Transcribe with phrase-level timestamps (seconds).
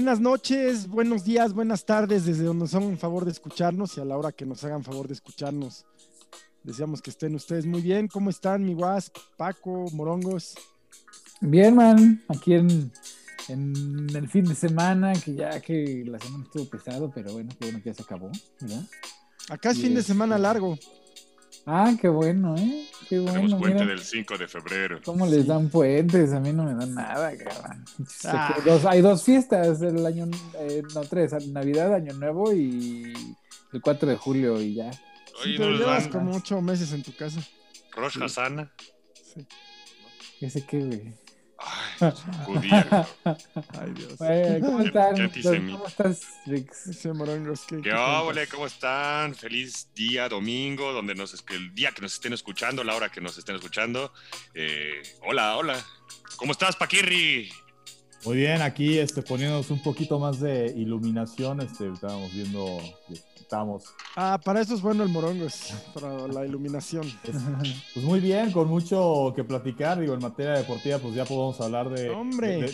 [0.00, 4.04] Buenas noches, buenos días, buenas tardes, desde donde nos hagan favor de escucharnos y a
[4.06, 5.84] la hora que nos hagan favor de escucharnos.
[6.62, 8.08] Deseamos que estén ustedes muy bien.
[8.08, 10.54] ¿Cómo están, mi Wasp, Paco, Morongos?
[11.42, 12.24] Bien, man.
[12.28, 12.90] Aquí en,
[13.48, 17.66] en el fin de semana, que ya que la semana estuvo pesado, pero bueno, qué
[17.66, 18.82] bueno que ya se acabó, ¿verdad?
[19.50, 20.78] Acá es fin de semana largo.
[21.66, 22.86] Ah, qué bueno, ¿eh?
[23.08, 23.34] Qué bueno.
[23.34, 25.00] Tenemos puente mira del 5 de febrero.
[25.04, 26.32] ¿Cómo les dan puentes?
[26.32, 27.84] A mí no me dan nada, cabrón.
[28.24, 28.56] Ah.
[28.64, 30.26] Dos- hay dos fiestas, el año,
[30.58, 33.12] eh, no, tres, Navidad, Año Nuevo y
[33.72, 34.92] el 4 de julio y ya.
[34.92, 35.00] Sí,
[35.42, 37.40] Oye, no llevas como ocho meses en tu casa.
[37.92, 38.70] Rosh Hashanah.
[39.14, 39.46] Sí.
[40.40, 41.14] Ese qué, güey.
[42.02, 42.12] Ay,
[42.44, 43.06] judía.
[43.24, 44.16] Ay, Dios.
[44.18, 45.30] Güey, ¿Cómo están?
[45.70, 46.98] ¿Cómo estás, Rix?
[47.66, 48.46] ¿qué, ¿Qué?
[48.46, 49.34] ¿Cómo están?
[49.34, 53.36] Feliz día domingo, donde nos el día que nos estén escuchando, la hora que nos
[53.36, 54.12] estén escuchando.
[54.54, 55.76] Eh, hola, hola.
[56.36, 57.50] ¿Cómo estás, Paquirri?
[58.24, 62.78] Muy bien, aquí este, poniéndonos un poquito más de iluminación, este, estábamos viendo,
[63.34, 67.10] estamos Ah, para eso es bueno el Morongos, para la iluminación.
[67.94, 71.88] pues muy bien, con mucho que platicar, digo, en materia deportiva, pues ya podemos hablar
[71.88, 72.10] de,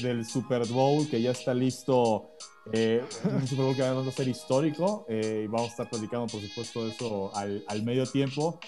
[0.02, 2.30] del Super Bowl, que ya está listo,
[2.72, 5.91] eh, un Super Bowl que además va a ser histórico, eh, y vamos a estar
[5.91, 8.58] platicando, por supuesto, eso al, al medio tiempo.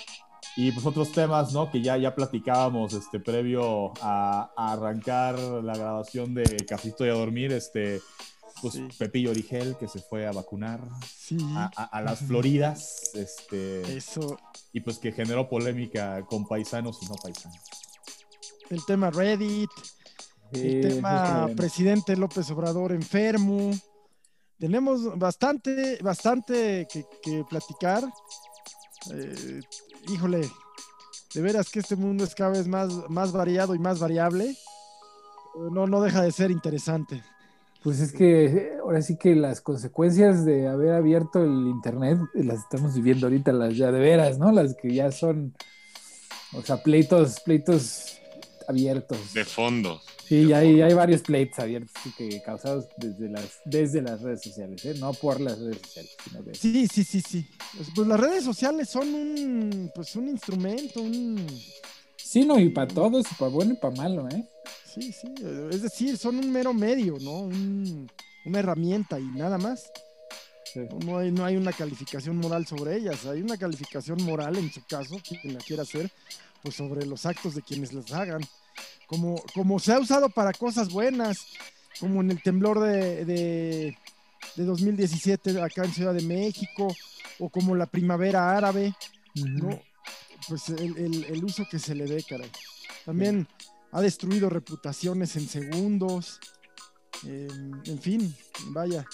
[0.61, 1.71] Y pues otros temas, ¿no?
[1.71, 7.13] Que ya, ya platicábamos este, previo a, a arrancar la grabación de Cafito y a
[7.13, 8.01] Dormir, este,
[8.61, 8.89] pues Sí.
[8.99, 14.37] Pepillo Origel, que se fue a vacunar Sí, a, a- a las Floridas, este, eso.
[14.73, 17.61] y pues que generó polémica con paisanos y no paisanos.
[18.69, 19.71] El tema Reddit,
[20.53, 23.71] el tema presidente López Obrador enfermo.
[24.59, 28.03] Tenemos bastante, bastante que, que platicar.
[29.13, 29.61] Eh,
[30.09, 30.49] híjole,
[31.35, 34.57] de veras que este mundo es cada vez más, más variado y más variable.
[35.71, 37.23] No, no deja de ser interesante.
[37.83, 42.45] Pues es que eh, ahora sí que las consecuencias de haber abierto el internet eh,
[42.45, 44.51] las estamos viviendo ahorita, las ya de veras, ¿no?
[44.51, 45.55] Las que ya son,
[46.55, 48.21] o sea, pleitos, pleitos
[48.69, 49.33] abiertos.
[49.35, 50.01] De fondo.
[50.29, 54.85] Sí, ya hay, hay varios pleitos abiertos que causados desde las, desde las redes sociales,
[54.85, 54.95] ¿eh?
[54.99, 56.55] No por las redes sociales, sino de...
[56.55, 57.49] Sí, sí, sí, sí.
[57.77, 61.45] Pues, pues las redes sociales son un, pues un instrumento, un...
[62.17, 64.45] Sí, no, y para todos, para bueno y para malo, ¿eh?
[64.95, 65.33] Sí, sí.
[65.71, 67.41] Es decir, son un mero medio, ¿no?
[67.41, 68.11] Un-
[68.45, 69.91] una herramienta y nada más.
[70.73, 70.81] Sí.
[71.07, 73.25] No hay, no hay una calificación moral sobre ellas.
[73.25, 76.11] Hay una calificación moral, en su caso, quien la quiera hacer,
[76.63, 78.43] pues sobre los actos de quienes las hagan.
[79.09, 81.47] Como, como se ha usado para cosas buenas,
[81.99, 83.97] como en el temblor de, de,
[84.55, 86.95] de 2017 acá en Ciudad de México,
[87.41, 88.95] o como la primavera árabe,
[89.35, 89.81] ¿no?
[90.47, 92.51] Pues el, el- el uso que se le dé, caray.
[93.05, 93.49] También
[93.93, 96.39] ha destruido reputaciones en segundos.
[97.27, 97.49] eh,
[97.87, 98.37] en fin,
[98.69, 99.05] vaya.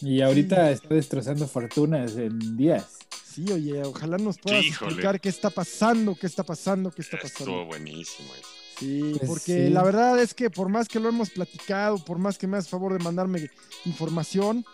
[0.00, 2.86] Y ahorita está destrozando fortunas en días.
[3.24, 4.90] Sí, oye, ojalá nos puedas Híjole.
[4.92, 7.64] explicar qué está pasando, qué está pasando, qué está Estuvo pasando.
[7.66, 8.48] buenísimo eso.
[8.78, 9.70] Sí, Pues porque sí.
[9.72, 12.68] la verdad es que por más que lo hemos platicado, por más que me hagas
[12.68, 13.50] favor de mandarme
[13.84, 14.64] información,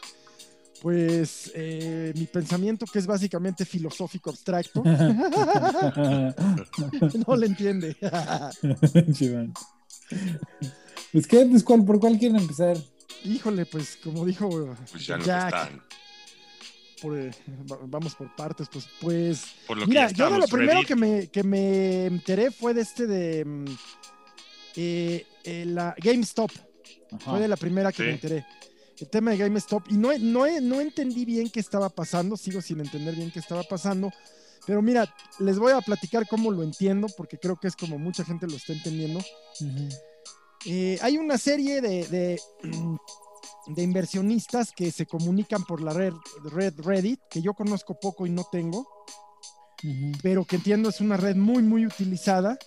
[0.83, 4.83] pues eh, mi pensamiento, que es básicamente filosófico abstracto,
[7.27, 7.97] no le entiende.
[11.13, 12.77] Pues qué, pues cuál, por cuál quieren empezar.
[13.25, 14.49] Híjole, pues como dijo
[14.91, 15.71] Pues ya Jack.
[17.01, 17.31] Por, eh,
[17.71, 20.73] va- vamos por partes, pues, pues Por lo que mira, ya yo de lo primero
[20.75, 20.89] Reddit.
[20.89, 23.65] que me, que me enteré fue de este de mm,
[24.77, 26.51] eh, eh, la GameStop,
[27.13, 27.31] Ajá.
[27.31, 28.03] fue de la primera que Sí.
[28.05, 28.47] me enteré.
[29.01, 32.81] El tema de GameStop, y no, no, no entendí bien qué estaba pasando, sigo sin
[32.81, 34.11] entender bien qué estaba pasando,
[34.67, 38.25] pero mira, les voy a platicar cómo lo entiendo, porque creo que es como mucha
[38.25, 39.21] gente lo está entendiendo.
[40.67, 42.41] Eh, hay una serie de, de,
[43.69, 46.15] de inversionistas que se comunican por la red,
[46.53, 48.87] red Reddit, que yo conozco poco y no tengo,
[50.23, 52.59] pero que entiendo es una red muy, muy utilizada.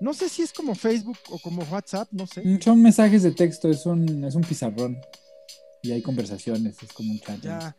[0.00, 2.42] No sé si es como Facebook o como WhatsApp, no sé.
[2.60, 4.98] Son mensajes de texto, es un, es un pizarrón.
[5.82, 7.40] Y hay conversaciones, es como un chat.
[7.40, 7.76] Ya.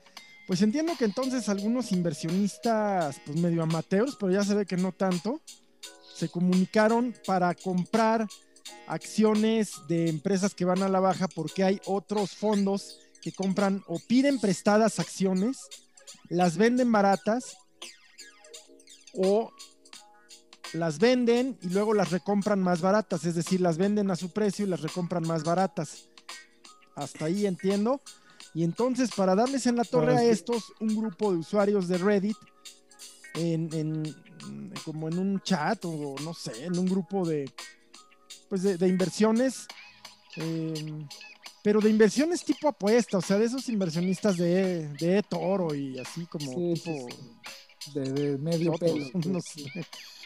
[0.47, 4.93] Pues entiendo que entonces algunos inversionistas, pues medio amateurs, pero ya se ve que no
[4.93, 5.41] tanto,
[6.15, 8.25] se comunicaron para comprar
[8.87, 13.99] acciones de empresas que van a la baja porque hay otros fondos que compran o
[13.99, 15.57] piden prestadas acciones,
[16.29, 17.57] las venden baratas
[19.13, 19.51] o
[20.73, 24.65] las venden y luego las recompran más baratas, es decir, las venden a su precio
[24.65, 26.09] y las recompran más baratas.
[26.95, 28.01] Hasta ahí entiendo.
[28.53, 32.37] Y entonces, para darles en la torre a estos, un grupo de usuarios de Reddit,
[33.35, 34.15] en, en-
[34.83, 37.51] como en un chat o no sé, en un grupo de,
[38.49, 39.67] pues de, de inversiones,
[40.37, 41.05] eh,
[41.63, 46.25] pero de inversiones tipo apuesta, o sea, de esos inversionistas de, de Toro y así
[46.25, 47.07] como Sí, tipo
[47.79, 49.09] sí, De, de medio otros, pelo.
[49.33, 49.63] no sé.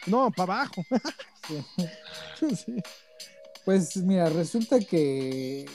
[0.08, 0.84] No, para abajo.
[3.64, 5.66] Pues mira, resulta que,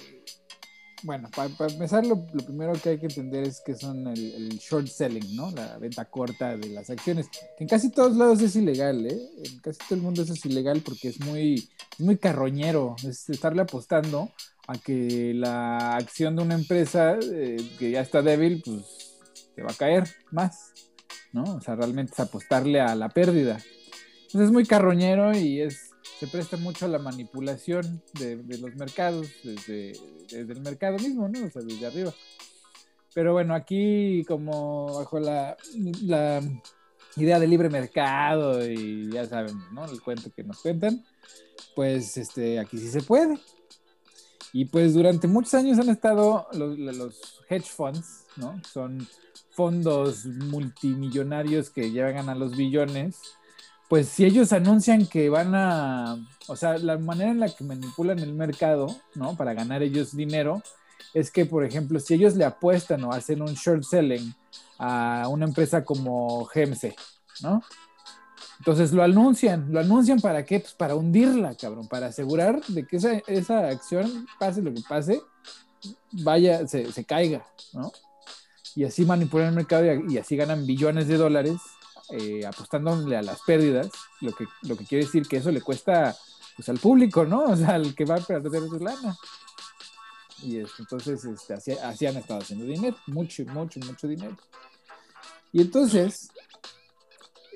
[1.03, 5.37] bueno, para empezar, lo, primero que hay que entender es que son el, short selling,
[5.37, 5.51] ¿no?
[5.51, 7.29] La venta corta de las acciones,
[7.59, 9.19] en casi todos lados es ilegal, ¿eh?
[9.45, 13.63] En casi todo el mundo eso es ilegal porque es muy, muy carroñero, es estarle
[13.63, 14.31] apostando
[14.67, 19.19] a que la acción de una empresa eh, que ya está débil, pues
[19.55, 20.73] te va a caer más,
[21.33, 21.45] ¿no?
[21.57, 23.59] O sea, realmente es apostarle a la pérdida.
[24.23, 25.86] Entonces es muy carroñero y es
[26.19, 29.93] se presta mucho a la manipulación de, los mercados, desde,
[30.31, 31.45] el mercado mismo, ¿no?
[31.45, 32.13] O sea, desde arriba.
[33.15, 35.57] Pero bueno, aquí como bajo la,
[36.03, 36.43] la
[37.17, 39.85] idea de libre mercado y ya saben, ¿no?
[39.85, 41.05] El cuento que nos cuentan,
[41.75, 43.39] pues este, aquí sí se puede.
[44.53, 48.61] Y pues durante muchos años han estado los, los hedge funds, ¿no?
[48.73, 49.07] Son
[49.51, 53.21] fondos multimillonarios que llegan a los billones
[53.89, 56.17] pues si ellos anuncian que van a,
[56.49, 59.37] o sea, la manera en la que manipulan el mercado, ¿no?
[59.37, 60.63] Para ganar ellos dinero,
[61.15, 64.35] es que, por ejemplo, si ellos le apuestan o hacen un short selling
[64.79, 66.95] a una empresa como GMC,
[67.43, 67.63] ¿no?
[68.59, 70.61] Entonces lo anuncian, lo anuncian para qué?
[70.61, 75.21] Pues para hundirla, cabrón, para asegurar de que esa, esa acción, pase lo que pase,
[76.11, 77.93] vaya, se, se caiga, ¿no?
[78.75, 81.61] Y así manipulan el mercado y, y así ganan billones de dólares
[82.11, 86.17] eh, apostándole a las pérdidas, lo que, lo que quiere decir que eso le cuesta
[86.57, 87.45] pues, al público, ¿no?
[87.45, 89.17] O sea, al que va a perder su lana.
[90.43, 94.37] Y es, entonces este, así, así, han estado haciendo dinero, mucho, mucho, mucho dinero.
[95.53, 96.29] Y entonces,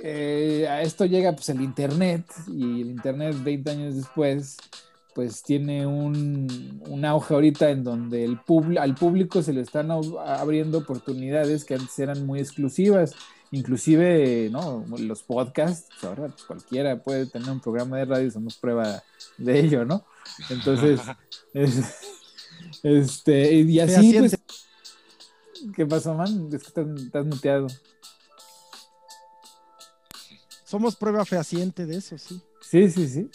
[0.02, 4.56] eh, a esto llega pues el Internet, y el Internet 20 años después,
[5.14, 8.40] pues tiene un, un auge ahorita en donde el
[8.78, 13.14] al público se le están abriendo oportunidades que antes eran muy exclusivas
[13.50, 14.84] inclusive ¿no?
[14.98, 19.02] los podcasts, pues ahora pues cualquiera puede tener un programa de radio, somos prueba
[19.38, 20.04] de ello, ¿no?
[20.50, 21.00] Entonces,
[21.54, 21.82] es,
[22.82, 24.38] este, y así, pues,
[25.74, 26.48] ¿qué pasó, man?
[26.52, 27.66] Es que estás, estás muteado.
[30.64, 32.40] Somos prueba fehaciente de eso, sí.
[32.60, 33.30] Sí, sí, sí.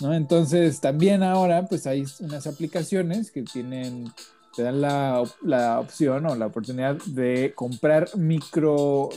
[0.00, 0.12] ¿No?
[0.12, 4.12] Entonces, también ahora, pues hay unas aplicaciones que tienen
[4.56, 9.10] te dan la, la, opción o la oportunidad de comprar micro.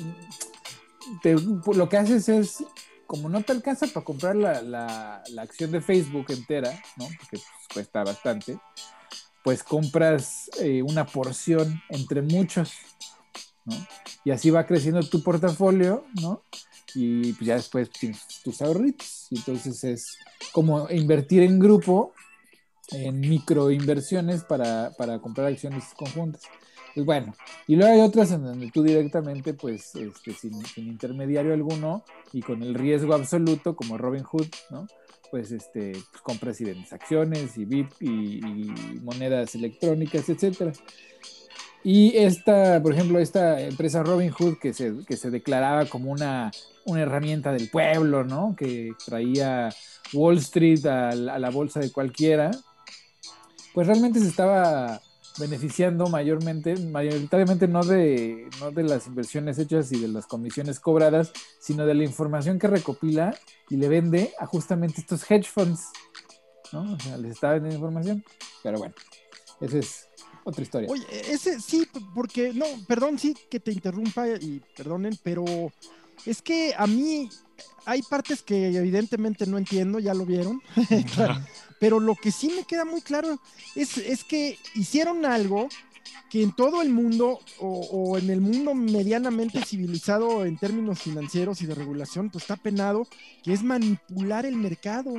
[1.74, 2.64] Lo que haces es,
[3.08, 7.06] como no te alcanza para comprar la, la, la acción de Facebook entera, ¿no?
[7.06, 7.44] Porque pues,
[7.74, 8.60] cuesta bastante,
[9.44, 12.74] pues compras eh, una porción entre muchos,
[13.64, 13.76] ¿no?
[14.26, 16.44] Y así va creciendo tu portafolio, ¿no?
[16.94, 19.28] Y pues ya después tienes tus ahorritos.
[19.32, 20.18] Entonces es
[20.52, 22.14] como invertir en grupo
[22.92, 26.44] en microinversiones para, para comprar acciones conjuntas.
[26.94, 27.34] Pues bueno,
[27.68, 32.04] y luego hay otras en donde tú directamente, pues, este, sin, sin, intermediario alguno
[32.34, 34.88] y con el riesgo absoluto, como Robinhood, ¿no?
[35.30, 40.74] Pues, este, pues compras y vendes acciones y VIP y, y, monedas electrónicas, etcétera.
[41.84, 46.52] Y esta, por ejemplo, esta empresa Robinhood que se, que se declaraba como una,
[46.86, 48.56] una herramienta del pueblo, ¿no?
[48.58, 49.70] Que traía
[50.12, 52.52] Wall Street a, a la bolsa de cualquiera,
[53.74, 55.02] pues realmente se estaba
[55.38, 61.32] beneficiando mayormente, mayoritariamente no de, no de las inversiones hechas y de las comisiones cobradas,
[61.60, 63.38] sino de la información que recopila
[63.70, 65.88] y le vende a justamente estos hedge funds,
[66.72, 66.94] ¿no?
[66.94, 68.24] O sea, les está vendiendo información,
[68.64, 68.94] pero bueno,
[69.62, 70.08] esa es
[70.44, 70.90] otra historia.
[70.90, 75.46] Oye, ese sí, porque, no, perdón, sí que te interrumpa y perdonen, pero
[76.26, 77.30] es que a mí
[77.86, 80.62] hay partes que evidentemente no entiendo, ya lo vieron,
[81.80, 83.40] pero lo que sí me queda muy claro
[83.76, 85.70] es, es, que hicieron algo
[86.30, 91.62] que en todo el mundo o, o, en el mundo medianamente civilizado en términos financieros
[91.62, 93.08] y de regulación, pues está penado,
[93.44, 95.14] que es manipular el mercado.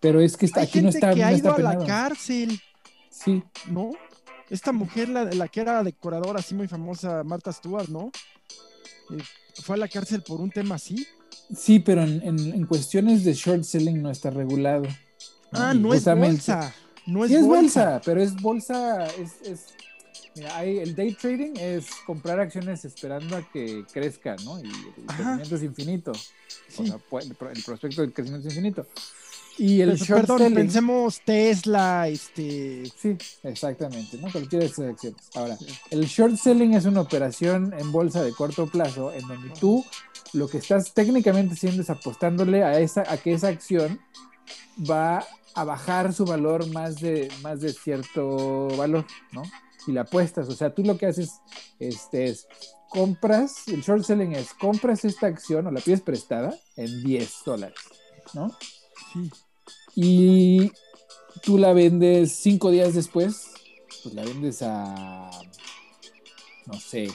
[0.00, 1.84] Pero es que está, Hay aquí no gente está que ha no ido a la
[1.84, 2.60] cárcel,
[3.10, 3.90] Sí, ¿no?
[4.48, 8.10] Esta mujer, la, la que era decoradora así muy famosa, Martha Stewart, ¿no?
[9.10, 9.18] Eh,
[9.62, 11.06] fue a la cárcel por un tema así.
[11.54, 14.84] sí, pero en, en, en cuestiones de short selling no está regulado.
[15.52, 16.74] Ah, no es bolsa.
[17.06, 17.84] No es, sí es bolsa.
[17.84, 19.66] bolsa, pero es bolsa, es, es
[20.34, 24.60] mira, hay, el day trading es comprar acciones esperando a que crezca, ¿no?
[24.60, 25.16] Y el Ajá.
[25.16, 26.12] crecimiento es infinito.
[26.12, 26.16] O
[26.68, 26.86] Sí.
[26.86, 28.86] sea, pu- el, pro- el prospecto del crecimiento es infinito.
[29.56, 32.92] Y el Pero, short Perdón, selling, pensemos Tesla, este.
[32.96, 34.30] sí, exactamente, ¿no?
[34.30, 35.20] Cualquiera de esas acciones.
[35.34, 35.58] Ahora,
[35.90, 39.84] el short selling es una operación en bolsa de corto plazo en donde tú
[40.34, 43.98] lo que estás técnicamente haciendo es apostándole a esa a que esa acción
[44.88, 49.42] va a bajar su valor más de, más de cierto valor, ¿no?
[49.86, 51.32] Y la apuestas, o sea, tú lo que haces
[51.78, 52.46] este, es
[52.90, 57.78] compras, el short selling es compras esta acción o la pides prestada en 10 dólares,
[58.34, 58.56] ¿no?
[59.12, 59.30] Sí.
[59.94, 60.72] Y
[61.42, 63.50] tú la vendes cinco días después,
[64.02, 65.30] pues la vendes a,
[66.66, 67.08] no sé,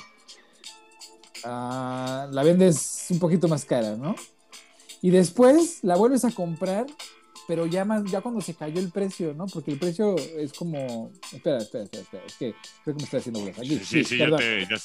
[1.44, 4.16] a- la vendes un poquito más cara, ¿no?
[5.02, 6.86] Y después la vuelves a comprar,
[7.48, 9.46] pero ya más, ya cuando se cayó el precio, ¿no?
[9.48, 13.20] Porque el precio es como, espera, espera, espera, espera, es que creo que me estoy
[13.20, 13.78] haciendo bolas aquí.
[13.80, 14.68] Sí, sí, sí, ya perdón, te.
[14.70, 14.82] ya-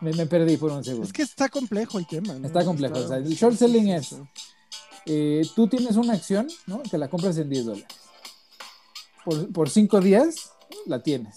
[0.00, 1.06] me, me perdí por un segundo.
[1.06, 2.34] Es que está complejo el tema.
[2.34, 2.46] ¿no?
[2.46, 4.16] Está complejo, o sea, el short selling es-
[5.06, 6.82] Eh, tú tienes una acción, ¿no?
[6.82, 7.86] Que la compras en 10 dólares.
[9.24, 10.52] Por, por cinco días
[10.86, 11.36] la tienes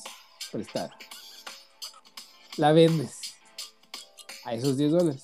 [0.52, 0.96] prestada.
[2.58, 3.20] La vendes
[4.46, 5.24] a esos 10 dólares.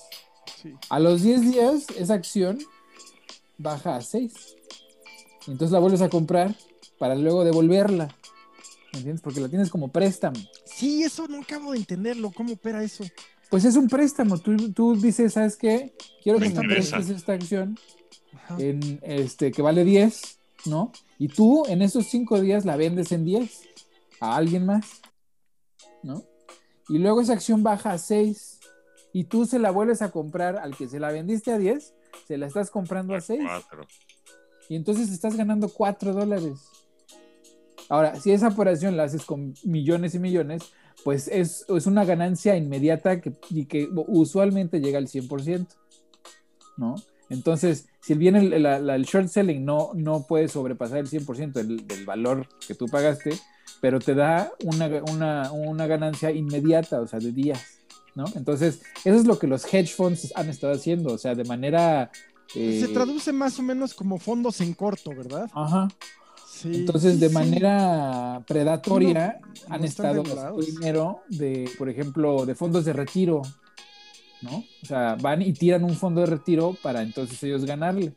[0.62, 0.74] Sí.
[0.88, 2.58] A los 10 días, esa acción
[3.58, 4.32] baja a 6.
[5.50, 6.54] Entonces la vuelves a comprar
[6.98, 8.06] para luego devolverla.
[8.92, 9.20] ¿Me entiendes?
[9.20, 10.36] Porque la tienes como préstamo.
[10.64, 12.30] Sí, eso no acabo de entenderlo.
[12.30, 13.04] ¿Cómo opera eso?
[13.48, 14.38] Pues es un préstamo.
[14.38, 15.94] Tú, tú dices, ¿sabes qué?
[16.22, 16.96] Quiero que me Préstame esa.
[16.96, 17.78] prestes esta acción
[18.58, 20.92] en este que vale 10, ¿no?
[21.18, 23.62] Y tú en esos 5 días la vendes en 10
[24.20, 25.00] a alguien más,
[26.02, 26.24] ¿no?
[26.88, 28.58] Y luego esa acción baja a 6
[29.12, 31.94] y tú se la vuelves a comprar al que se la vendiste a 10,
[32.26, 33.86] se la estás comprando a 6 Cuatro.
[34.70, 36.60] Y entonces estás ganando 4 dólares.
[37.88, 40.62] Ahora, si esa operación la haces con millones y millones,
[41.02, 45.66] pues es, es una ganancia inmediata y que usualmente llega al 100%,
[46.76, 46.94] ¿no?
[47.30, 52.04] Entonces, si bien el, el short selling no, no puede sobrepasar el 100% del, del
[52.04, 53.32] valor que tú pagaste,
[53.80, 57.80] pero te da una, una, una ganancia inmediata, o sea, de días,
[58.14, 58.24] ¿no?
[58.36, 62.12] Entonces, eso es lo que los hedge funds han estado haciendo, o sea, de manera...
[62.54, 65.50] eh, Se traduce más o menos como fondos en corto, ¿verdad?
[65.52, 65.88] Ajá.
[66.48, 66.70] Sí.
[66.74, 67.34] Entonces, sí, de sí.
[67.34, 73.42] manera predatoria, No, han no estado gastando dinero de, por ejemplo, de fondos de retiro,
[74.42, 74.64] ¿no?
[74.82, 78.14] O sea, van y tiran un fondo de retiro para entonces ellos ganarle.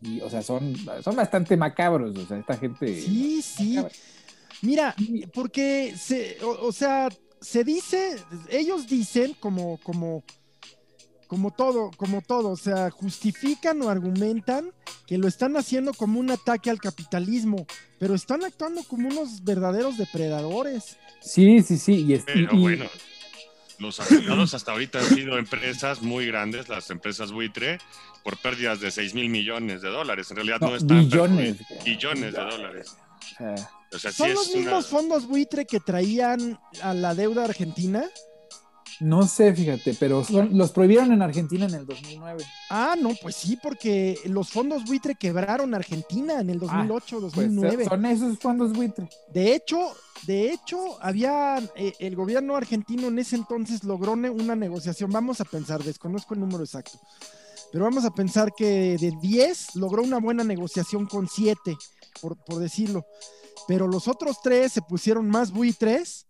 [0.00, 3.00] Y, o sea, son, son bastante macabros, o sea, esta gente.
[3.00, 3.74] Sí, sí.
[3.74, 3.94] macabra.
[4.62, 4.94] Mira,
[5.34, 7.08] porque se, o, o sea,
[7.40, 8.16] se dice,
[8.48, 10.22] ellos dicen como, como,
[11.32, 14.70] como todo, como todo, o sea, justifican o argumentan
[15.06, 17.66] que lo están haciendo como un ataque al capitalismo,
[17.98, 20.98] pero están actuando como unos verdaderos depredadores.
[21.22, 22.04] Sí, sí, sí.
[22.06, 22.84] Y, es- Pero y- bueno,
[23.78, 27.78] los afectados hasta ahorita han sido empresas muy grandes, las empresas buitre,
[28.22, 30.30] por pérdidas de 6 mil millones de dólares.
[30.30, 31.56] En realidad no, no, están billones.
[31.82, 32.94] Billones de dólares.
[33.90, 37.44] O sea, sí ¿Son es los una- mismos fondos buitre que traían a la deuda
[37.46, 38.04] argentina?
[39.02, 42.44] No sé, fíjate, pero son- los prohibieron en Argentina en el 2009.
[42.70, 47.84] Ah, no, pues sí, porque los fondos buitre quebraron Argentina en el 2008, Pues 2009.
[47.86, 49.08] son esos fondos buitre.
[49.32, 49.78] De hecho,
[50.26, 55.10] de hecho, había eh, el gobierno argentino en ese entonces logró una negociación.
[55.10, 56.98] Vamos a pensar, desconozco el número exacto,
[57.72, 61.76] pero vamos a pensar que de 10 logró una buena negociación con 7,
[62.20, 63.04] por, por decirlo.
[63.66, 66.26] Pero los otros tres se pusieron más buitres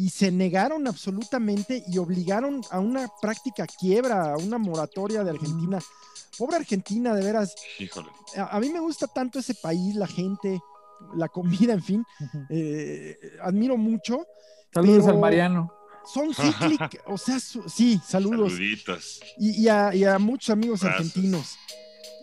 [0.00, 5.80] y se negaron absolutamente y obligaron a una práctica quiebra, a una moratoria de Argentina.
[6.38, 7.56] Pobre Argentina, de veras.
[7.80, 8.08] Híjole.
[8.36, 10.60] A, a mí me gusta tanto ese país, la gente,
[11.16, 12.04] la comida, en fin.
[12.48, 14.24] eh, admiro mucho.
[14.72, 15.72] Saludos Pero- al Mariano.
[16.14, 18.52] Son cíclicos, o sea, su- sí, saludos.
[18.52, 19.20] Saluditos.
[19.36, 21.56] Y, y a, y a muchos amigos argentinos.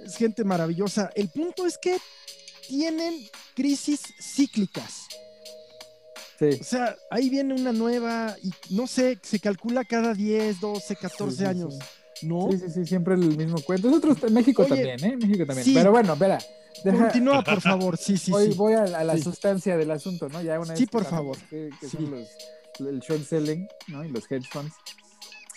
[0.06, 1.12] Es gente maravillosa.
[1.14, 1.98] El punto es que
[2.70, 3.14] tienen
[3.54, 5.08] crisis cíclicas.
[6.38, 6.58] Sí.
[6.60, 11.32] O sea, ahí viene una nueva y no sé, se calcula cada 10, 12, 14
[11.32, 11.80] Sí, sí, años.
[12.24, 12.50] ¿no?
[12.52, 13.88] Sí, sí, sí, siempre el mismo cuento.
[13.90, 15.18] Nosotros en México Oye, también, ¿eh?
[15.18, 15.74] México también.
[15.74, 16.38] Pero bueno, espera.
[16.84, 17.98] Deja, Continúa, por favor.
[17.98, 18.54] Sí, sí, sí.
[18.58, 20.42] voy a, a la sustancia del asunto, ¿no?
[20.42, 21.38] Ya una Sí, por favor.
[21.50, 21.98] Que, que Sí.
[21.98, 22.28] son los,
[22.80, 24.04] el short selling, ¿no?
[24.04, 24.74] Y los hedge funds.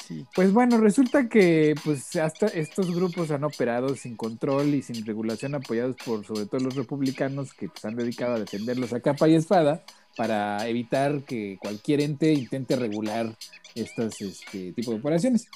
[0.07, 0.25] sí.
[0.35, 5.55] Pues bueno, resulta que pues hasta estos grupos han operado sin control y sin regulación
[5.57, 9.35] apoyados por sobre todo los republicanos que pues, han dedicado a defenderlos a capa y
[9.35, 9.83] espada
[10.19, 13.33] para evitar que cualquier ente intente regular
[13.77, 15.47] estos este, tipo de operaciones.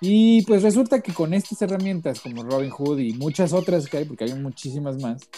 [0.00, 4.22] Y pues resulta que con estas herramientas como Robinhood y muchas otras que hay, porque
[4.22, 5.28] hay muchísimas más,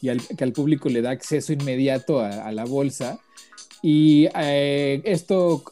[0.00, 3.18] y que al público le da acceso inmediato a la bolsa,
[3.84, 5.64] y eh, esto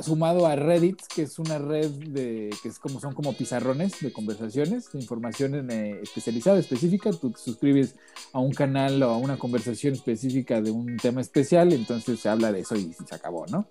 [0.00, 4.10] sumado a Reddit, que es una red de que es como son como pizarrones de
[4.10, 7.10] conversaciones, de información eh, especializada, específica.
[7.12, 7.94] Tú te suscribes
[8.32, 12.50] a un canal o a una conversación específica de un tema especial, entonces se habla
[12.52, 13.66] de eso y se acabó, ¿no?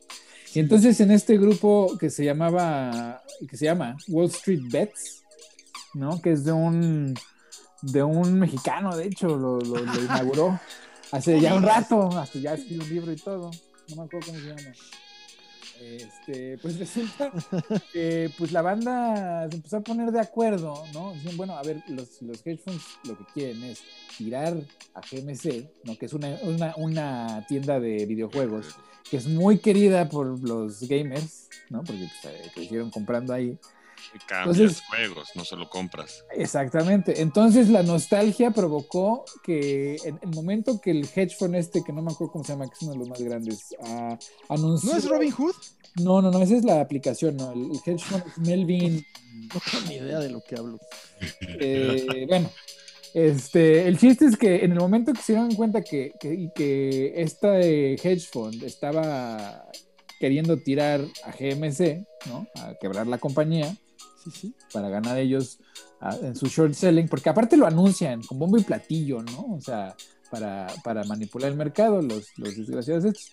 [0.54, 5.24] Y entonces en este grupo que se llamaba, que se llama Wall Street Bets,
[5.96, 6.22] ¿no?
[6.22, 7.14] Que es de un
[7.82, 10.60] de un mexicano, de hecho, lo, lo- lo inauguró
[11.12, 13.52] hace ya un rato, hasta ya escribió un libro y todo.
[13.90, 14.76] No me acuerdo cómo se llama.
[15.80, 17.32] Este, pues resulta
[17.94, 21.14] que pues la banda se empezó a poner de acuerdo, ¿no?
[21.14, 23.84] Dicen, bueno, a ver, los, los hedge funds lo que quieren es
[24.18, 24.56] tirar
[24.94, 25.98] a GMC, ¿no?
[25.98, 28.76] Que es una, una, una tienda de videojuegos
[29.10, 31.84] que es muy querida por los gamers, ¿no?
[31.84, 33.58] Porque pues, eh, crecieron comprando ahí.
[34.28, 36.26] Cambias Entonces- juegos, no solo compras.
[36.36, 37.22] Exactamente.
[37.22, 42.02] Entonces la nostalgia provocó que en el momento que el hedge fund este, que no
[42.02, 44.18] me acuerdo cómo se llama, que es uno de los más grandes, ah,
[44.50, 44.92] anunció...
[44.92, 45.56] ¿No es Robin Hood?
[45.96, 47.52] No, no, no, esa es la aplicación, no.
[47.52, 49.06] El, el hedge fund es Melvin.
[49.54, 50.80] No tengo ni idea de lo que hablo.
[51.60, 52.52] eh, bueno,
[53.14, 57.14] este, el chiste es que en el momento que se dieron cuenta que, que, que
[57.16, 59.66] este hedge fund estaba
[60.20, 62.48] queriendo tirar a GMC, ¿no?
[62.56, 63.76] A quebrar la compañía,
[64.74, 65.60] Para ganar ellos
[66.02, 69.56] ah, en su short selling, porque aparte lo anuncian con bombo y platillo, ¿no?
[69.56, 69.96] O sea,
[70.32, 73.32] para, para manipular el mercado, los, los desgraciados estos.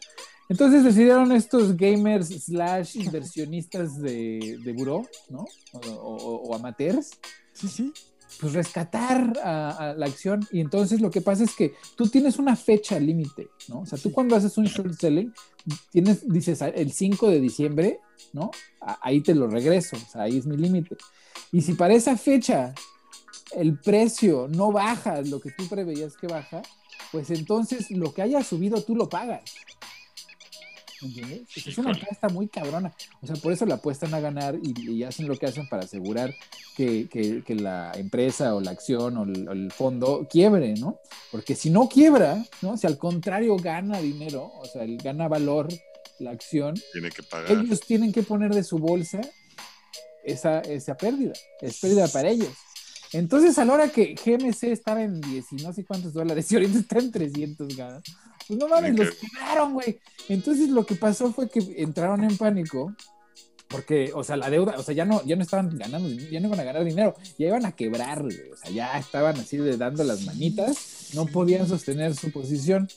[0.48, 5.44] Entonces decidieron estos gamers slash inversionistas de, de buró, ¿no?
[5.72, 7.10] O, o- o amateurs,
[7.54, 7.92] Sí, sí.
[8.40, 10.46] pues rescatar a, a la acción.
[10.52, 13.80] Y entonces lo que pasa es que tú tienes una fecha límite, ¿no?
[13.80, 14.14] O sea, tú Sí.
[14.14, 15.32] cuando haces un short selling,
[15.90, 18.00] tienes, dices, "Ah, el 5 de diciembre,
[18.33, 18.50] ¿no?
[19.02, 20.97] Ahí te lo regreso, o sea, ahí es mi límite.
[21.52, 22.75] Y si para esa fecha
[23.52, 26.62] el precio no baja lo que tú preveías que baja,
[27.12, 29.42] pues entonces lo que haya subido tú lo pagas.
[31.02, 31.42] ¿Entiendes?
[31.66, 32.94] Es una apuesta muy cabrona.
[33.21, 35.83] O sea, por eso la apuestan a ganar y, y hacen lo que hacen para
[35.85, 36.35] asegurar
[36.76, 40.99] que, que- que la empresa o la acción o el, o el fondo quiebre, ¿no?
[41.30, 42.76] Porque si no quiebra, ¿no?
[42.78, 45.68] Si al contrario gana dinero, o sea, gana valor
[46.18, 47.50] la acción, Tiene que pagar.
[47.50, 49.20] ellos tienen que poner de su bolsa
[50.24, 51.33] esa, esa pérdida.
[51.61, 52.53] Es pérdida para ellos.
[53.12, 56.57] Entonces, a la hora que GMC estaba en 10 y no sé cuántos dólares y
[56.57, 58.03] ahorita está en 300, ganas,
[58.46, 60.00] pues no mames, Tienen los quebraron, güey.
[60.29, 62.94] Entonces, lo que pasó fue que entraron en pánico
[63.68, 66.46] porque, o sea, la deuda, o sea, ya no, ya no estaban ganando, ya no
[66.46, 68.50] iban a ganar dinero, ya iban a quebrar, güey.
[68.53, 72.88] O sea, ya estaban así de dando las manitas, no podían sostener su posición.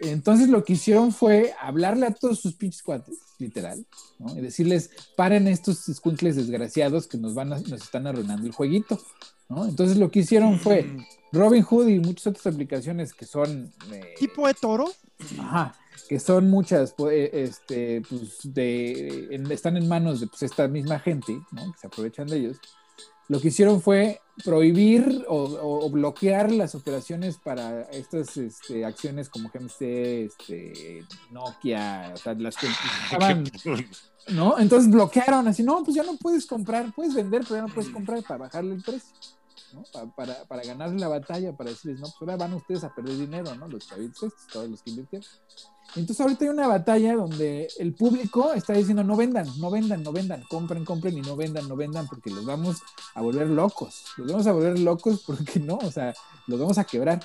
[0.00, 3.84] Entonces lo que hicieron fue hablarle a todos sus pinches cuates, literal,
[4.18, 4.36] ¿no?
[4.36, 8.98] Y decirles, paren estos escuincles desgraciados que nos van a- nos están arruinando el jueguito,
[9.48, 9.66] ¿no?
[9.66, 11.04] Entonces lo que hicieron fue Mm.
[11.32, 14.86] Robin Hood y muchas otras aplicaciones que son eh, ¿Tipo de toro?
[15.38, 15.74] Ajá,
[16.08, 21.00] que son muchas, pues, este, pues, de, en- están en manos de pues, esta misma
[21.00, 21.72] gente, ¿no?
[21.72, 22.56] Que se aprovechan de ellos.
[23.28, 29.28] Lo que hicieron fue prohibir o, o- o bloquear las operaciones para estas este, acciones
[29.28, 32.66] como GMC, este, Nokia, o sea, las que
[33.12, 33.44] estaban,
[34.28, 34.58] ¿no?
[34.58, 37.90] Entonces bloquearon así, no, pues ya no puedes comprar, puedes vender, pero ya no puedes
[37.90, 39.14] comprar para bajarle el precio,
[39.72, 39.82] ¿no?
[39.92, 43.16] Pa- Para, para, ganarle la batalla, para decirles, no, pues ahora van ustedes a perder
[43.16, 43.68] dinero, ¿no?
[43.68, 45.28] Los chavitos estos, todos los que invirtieron.
[45.96, 50.12] Entonces ahorita hay una batalla donde el público está diciendo, no vendan, no vendan, no
[50.12, 52.82] vendan, compren, compren y no vendan, no vendan, porque los vamos
[53.14, 56.14] a volver locos, los vamos a volver locos porque no, o sea,
[56.46, 57.20] los vamos a quebrar.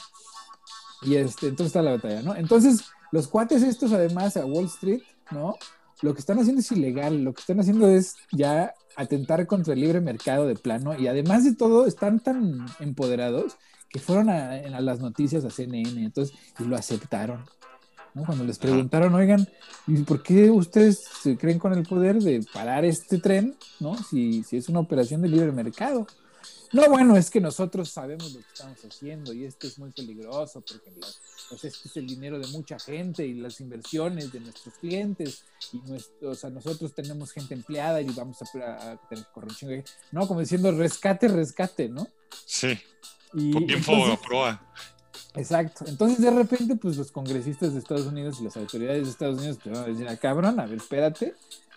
[1.02, 2.36] Y este, entonces está la batalla, ¿no?
[2.36, 5.56] Entonces, los cuates estos, además, a Wall Street, ¿no?
[6.02, 9.82] Lo que están haciendo es ilegal, lo que están haciendo es ya atentar contra el
[9.82, 13.58] libre mercado de plano y además de todo están tan empoderados
[13.90, 17.46] que fueron a, a las noticias a CNN, entonces, y lo aceptaron.
[18.14, 18.26] ¿No?
[18.26, 19.48] Cuando les preguntaron, oigan,
[19.88, 23.96] ¿y por qué ustedes se creen con el poder de parar este tren, ¿no?
[24.04, 26.06] Si, si es una operación de libre mercado.
[26.72, 30.60] No, bueno, es que nosotros sabemos lo que estamos haciendo y esto es muy peligroso
[30.62, 30.90] porque
[31.50, 35.78] pues este es el dinero de mucha gente y las inversiones de nuestros clientes y
[35.88, 39.24] nuestro, o sea, nosotros tenemos gente empleada y vamos a, a tener
[39.62, 42.08] de- No, como diciendo rescate, rescate, ¿no?
[42.44, 42.70] Sí,
[43.36, 44.74] Y tiempo entonces- proa.
[45.36, 45.86] Exacto.
[45.88, 49.58] Entonces, de repente, pues los congresistas de Estados Unidos y las autoridades de Estados Unidos
[49.64, 51.34] pues, van a decir, ah, cabrón, a ver, espérate,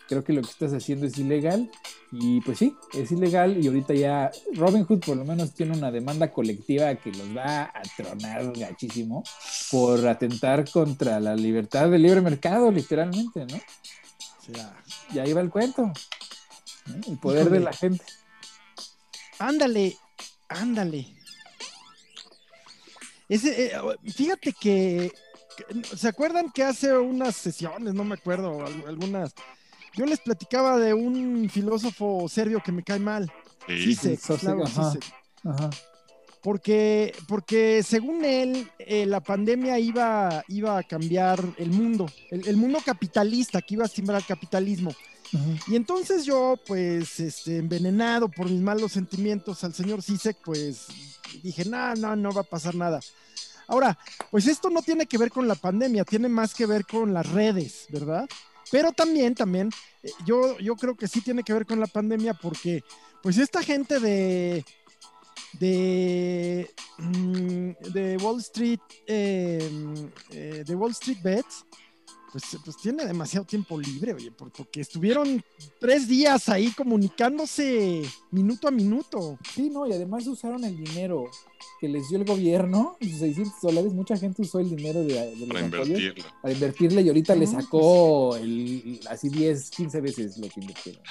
[0.09, 1.71] creo que lo que estás haciendo es ilegal.
[2.13, 3.63] Y pues sí, es ilegal.
[3.63, 7.83] Y ahorita ya Robinhood por lo menos tiene una demanda colectiva que los va a
[7.97, 9.25] tronar gachísimo
[9.71, 13.57] por atentar contra la libertad del libre mercado, literalmente, ¿no?
[13.57, 14.77] O sea,
[15.13, 15.93] Y ahí va el cuento.
[17.09, 17.59] El poder Híjole.
[17.59, 18.05] de la gente.
[19.39, 19.97] ándale,
[20.49, 21.16] ándale.
[23.29, 23.73] Ese, eh,
[24.15, 25.11] fíjate que,
[25.57, 29.35] que- ¿se acuerdan que hace unas sesiones, no me acuerdo, al- algunas,
[29.95, 33.31] yo les platicaba de un filósofo serbio que me cae mal,
[33.67, 33.95] Sí.
[33.97, 34.93] Zizek, Slavoj ajá.
[34.93, 35.05] Zizek.
[35.45, 35.71] Ajá.
[36.43, 42.57] Porque, porque según él, eh, la pandemia iba, iba a cambiar el mundo, el, el
[42.57, 44.91] mundo capitalista, que iba a simbrar el capitalismo.
[45.35, 45.45] Ajá.
[45.67, 50.87] Y entonces yo, pues, este, envenenado por mis malos sentimientos al señor Sisek, pues,
[51.43, 53.01] dije, no, no, no va a pasar nada.
[53.69, 53.99] Ahora,
[54.31, 57.29] pues esto no tiene que ver con la pandemia, tiene más que ver con las
[57.31, 58.29] redes, ¿verdad?
[58.71, 59.71] Pero también, también,
[60.03, 62.83] eh, yo, yo creo que sí tiene que ver con la pandemia porque,
[63.23, 64.65] pues esta gente de,
[65.55, 69.71] de, mm, de Wall Street, eh,
[70.31, 71.65] eh, de Wall Street Bets,
[72.33, 75.43] pues, pues tiene demasiado tiempo libre, oye, por- porque estuvieron
[75.81, 79.39] tres días ahí comunicándose minuto a minuto.
[79.55, 81.25] Sí, no, y además usaron el dinero
[81.81, 83.93] que les dio el gobierno, sus 600 dólares.
[83.93, 86.25] Mucha gente usó el dinero de, de los Para apoyos invertirlo.
[86.43, 91.03] para invertirle y ahorita le No, sacó el, así 10, 15 veces lo que invirtieron.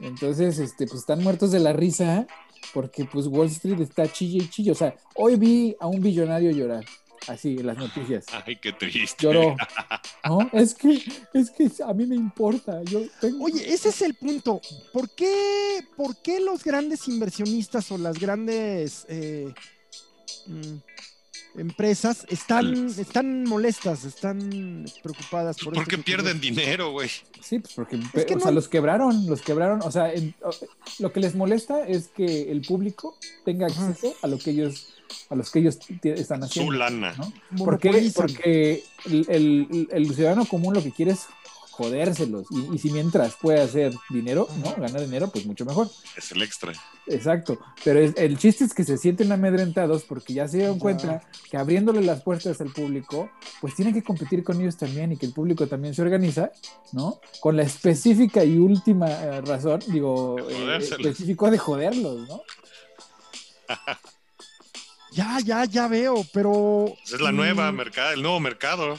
[0.00, 0.06] ¿no?
[0.06, 2.26] Entonces, este, pues están muertos de la risa
[2.74, 4.70] porque pues Wall Street está chille y chille.
[4.72, 6.84] O sea, hoy vi a un billonario llorar,
[7.26, 8.26] así en las noticias.
[8.46, 9.24] Ay, qué triste.
[9.24, 9.56] Lloró.
[10.24, 10.48] ¿No?
[10.52, 11.02] Es que,
[11.34, 12.82] es que a mí me importa.
[12.84, 13.44] Yo tengo...
[13.44, 14.60] Oye, ese es el punto.
[14.92, 19.52] ¿Por qué, por qué los grandes inversionistas o las grandes eh,
[20.46, 20.76] mm,
[21.60, 27.08] empresas están, están molestas, están preocupadas por Porque que pierden dinero, güey.
[27.42, 29.80] Sí, pues porque Es que o no- sea, los quebraron, los quebraron.
[29.82, 30.34] O sea, en-
[30.98, 33.88] lo que les molesta es que el público tenga Ajá.
[33.88, 34.88] acceso a lo que ellos,
[35.30, 36.72] a los que ellos están Su haciendo.
[36.72, 37.14] lana.
[37.16, 37.64] ¿no?
[37.64, 37.88] ¿Por qué?
[37.88, 38.26] Monopolizan.
[38.26, 41.26] Porque el, el- el ciudadano común lo que quiere es
[41.70, 42.48] jodérselos.
[42.50, 44.74] Y, y si mientras puede hacer dinero, ¿no?
[44.74, 45.88] Ganar dinero, pues mucho mejor.
[46.16, 46.72] Es el extra.
[47.06, 47.56] Exacto.
[47.84, 51.56] Pero es- el chiste es que se sienten amedrentados porque ya se dieron cuenta que
[51.56, 55.32] abriéndole las puertas al público, pues tienen que competir con ellos también y que el
[55.32, 56.50] público también se organiza,
[56.92, 57.20] ¿no?
[57.38, 62.40] Con la específica y última eh, razón, digo, eh, específico de joderlos, ¿no?
[65.18, 66.94] Ya, ya, ya veo, pero.
[67.02, 68.96] Esa es la nueva mercado, el nuevo mercado.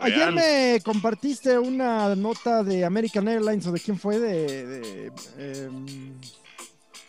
[0.00, 4.66] Ayer me compartiste una nota de American Airlines o de quién fue, de.
[4.66, 6.12] de, em,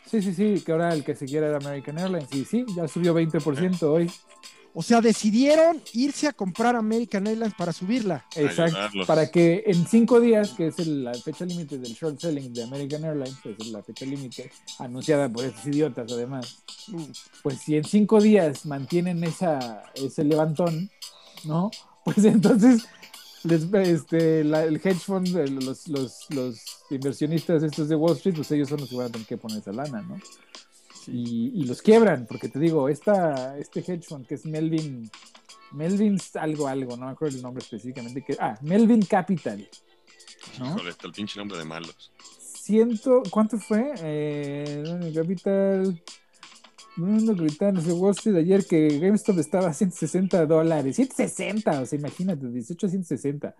[0.09, 2.29] Sí, sí, sí, que ahora el que siguiera era American Airlines.
[2.31, 4.09] Y sí, ya subió 20% hoy.
[4.75, 8.25] O sea, decidieron irse a comprar American Airlines para subirla.
[8.35, 8.75] Exacto.
[8.77, 9.07] Ayudarlos.
[9.07, 12.63] Para que en cinco días, que es el- la fecha límite del short selling de
[12.63, 16.63] American Airlines, que es la fecha límite anunciada por estos idiotas además,
[17.43, 20.89] pues si en cinco días mantienen esa, ese levantón,
[21.45, 21.69] ¿no?
[22.05, 22.83] Pues entonces
[23.43, 25.27] les, este, la- el hedge fund,
[25.63, 29.09] los, los, los inversionistas estos de Wall Street, pues ellos son los que van a
[29.11, 30.17] tener que poner esa lana, ¿no?
[31.07, 35.09] Y, y los quiebran, porque te digo, esta, este hedge fund que es Melvin,
[35.71, 39.67] Melvin algo, algo, no me acuerdo el nombre específicamente, que, ah, Melvin Capital,
[40.59, 40.67] ¿no?
[40.67, 42.11] Híjole, está el pinche nombre de malos.
[42.29, 43.93] ciento, ¿cuánto fue?
[43.97, 46.01] Eh, Capital,
[46.95, 51.99] Mundo Gritano, de Wall Street ayer que GameStop estaba a 160 dólares, 160, o sea,
[51.99, 53.55] imagínate, 18 a 160.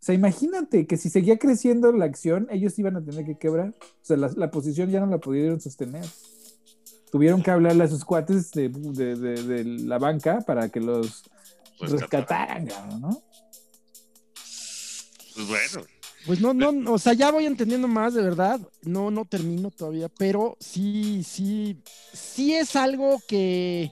[0.00, 3.74] O sea, imagínate que si seguía creciendo la acción, ellos iban a tener que quebrar.
[3.78, 6.06] O sea, la, la posición ya no la pudieron sostener.
[7.10, 11.24] Tuvieron que hablarle a sus cuates de, de- de- de la banca para que los
[11.80, 12.00] Rescatar.
[12.00, 13.22] rescataran, cabrón, ¿no?
[15.34, 15.86] Pues bueno,
[16.26, 18.60] Pues no, no, o sea, ya voy entendiendo más, de verdad.
[18.82, 23.90] No, no termino todavía, pero sí, sí, sí es algo que,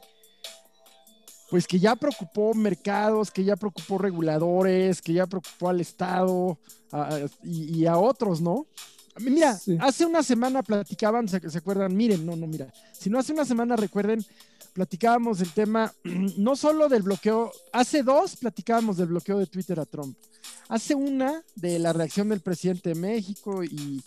[1.50, 6.58] pues que ya preocupó mercados, que ya preocupó reguladores, que ya preocupó al Estado
[6.92, 8.66] a- y, y a otros, ¿no?
[9.20, 9.76] Mira, Sí.
[9.80, 11.96] hace una semana platicaban, ¿se, se acuerdan?
[11.96, 12.72] Miren, no, no, mira.
[12.92, 14.24] Si no hace una semana, recuerden,
[14.72, 15.92] platicábamos el tema,
[16.36, 20.16] no solo del bloqueo, hace dos platicábamos del bloqueo de Twitter a Trump.
[20.68, 24.02] Hace una de la reacción del presidente de México y,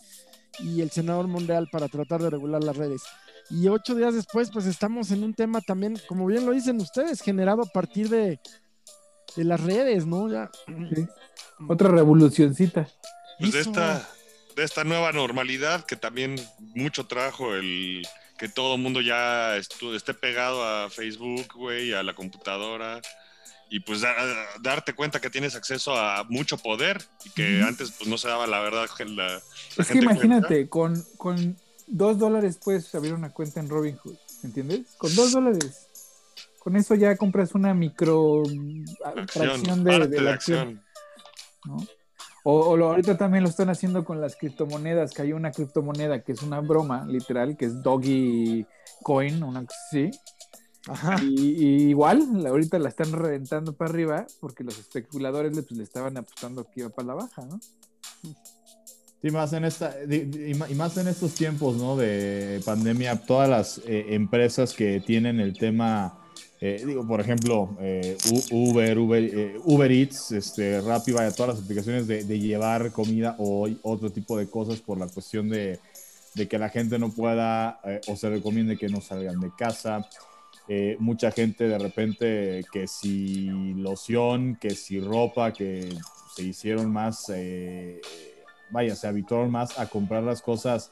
[0.59, 3.01] y el senador Monreal para tratar de regular las redes.
[3.49, 7.21] Y ocho días después, pues estamos en un tema también, como bien lo dicen ustedes,
[7.21, 8.39] generado a partir de,
[9.35, 10.29] de las redes, ¿no?
[10.31, 10.49] Ya.
[10.67, 11.05] Sí.
[11.67, 12.87] Otra revolucioncita.
[13.39, 14.07] pues de esta,
[14.55, 16.35] de esta nueva normalidad que también
[16.75, 18.05] mucho trajo el
[18.37, 22.99] que todo el mundo ya esté pegado a Facebook, güey, a la computadora.
[23.69, 24.15] Y pues da-
[24.61, 28.45] darte cuenta que tienes acceso a mucho poder y que antes pues no se daba
[28.47, 31.55] la verdad que la, la Es que gente imagínate, con, con
[31.87, 34.87] dos dólares puedes abrir una cuenta en Robinhood, ¿entiendes?
[34.97, 35.87] Con dos dólares.
[36.59, 38.43] Con eso ya compras una micro
[39.05, 40.59] Acción, fracción de la acción.
[40.59, 40.83] acción.
[41.65, 41.87] ¿no?
[42.43, 46.21] O, o lo- ahorita también lo están haciendo con las criptomonedas, que hay una criptomoneda
[46.21, 48.65] que es una broma, literal, que es Doggy
[49.03, 50.11] Coin, una cosa así.
[50.87, 51.15] Ajá.
[51.21, 55.83] Y, y igual, ahorita la están reventando para arriba porque los especuladores le, pues, le
[55.83, 57.59] estaban apostando que iba para la baja, ¿no?
[59.21, 61.95] Sí, más en esta, y más en estos tiempos, ¿no?
[61.95, 66.20] De pandemia, todas las eh, empresas que tienen el tema,
[66.63, 68.15] eh, digo, por ejemplo, eh,
[68.51, 73.67] Uber, Uber, eh, Uber Eats, este, Rappi, vaya, todas las aplicaciones de, llevar comida o
[73.81, 75.79] otro tipo de cosas por la cuestión de,
[76.35, 80.07] de que la gente no pueda eh, o se recomiende que no salgan de casa.
[80.99, 85.89] Mucha gente de repente que si loción, que si ropa, que
[86.33, 87.29] se hicieron más,
[88.69, 90.91] vaya, se habituaron más a comprar las cosas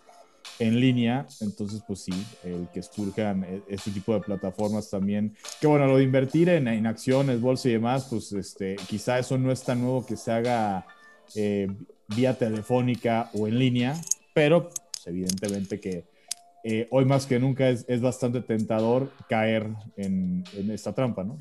[0.59, 2.11] en línea, entonces pues sí,
[2.43, 6.67] el que surjan e- este tipo de plataformas también, que bueno, lo de invertir en,
[6.67, 10.31] en acciones, bolsa y demás, pues este, quizá eso no es tan nuevo que se
[10.31, 10.85] haga
[11.35, 11.67] eh,
[12.07, 13.93] vía telefónica o en línea,
[14.33, 16.05] pero pues, evidentemente que
[16.63, 21.37] eh, hoy más que nunca es, es bastante tentador caer en, en esta trampa, ¿no?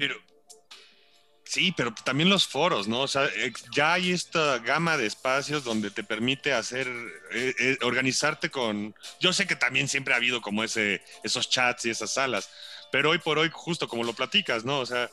[1.49, 3.01] Sí, pero también los foros, ¿no?
[3.01, 6.87] O sea, eh, ya hay esta gama de espacios donde te permite hacer,
[7.33, 8.95] eh, eh, organizarte con...
[9.21, 12.49] Yo sé que también siempre ha habido como ese, esos chats y esas salas,
[12.93, 14.81] pero hoy por hoy, justo como lo platicas, ¿no?
[14.81, 15.11] O sea,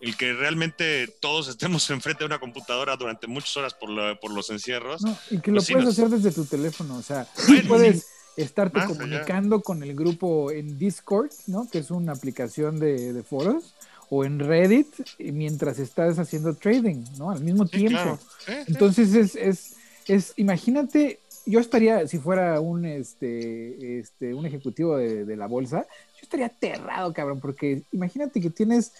[0.00, 4.30] el que realmente todos estemos enfrente de una computadora durante muchas horas por, la- por
[4.32, 5.02] los encierros.
[5.02, 7.68] No, y que lo Pues sí, puedes nos- hacer desde tu teléfono, o sea, Bueno,
[7.68, 8.98] puedes estarte Más allá.
[8.98, 11.68] comunicando con el grupo en Discord, ¿no?
[11.70, 13.74] Que es una aplicación de, de foros,
[14.10, 14.88] o en Reddit
[15.18, 17.30] eh, mientras estás haciendo trading, ¿no?
[17.30, 17.98] Al mismo Sí, tiempo.
[17.98, 18.18] claro.
[18.46, 18.58] Sí, sí.
[18.68, 25.24] Entonces es, es, es, imagínate, yo estaría, si fuera un, este, este, un ejecutivo de,
[25.24, 28.92] de la bolsa, yo estaría aterrado, cabrón, porque imagínate que tienes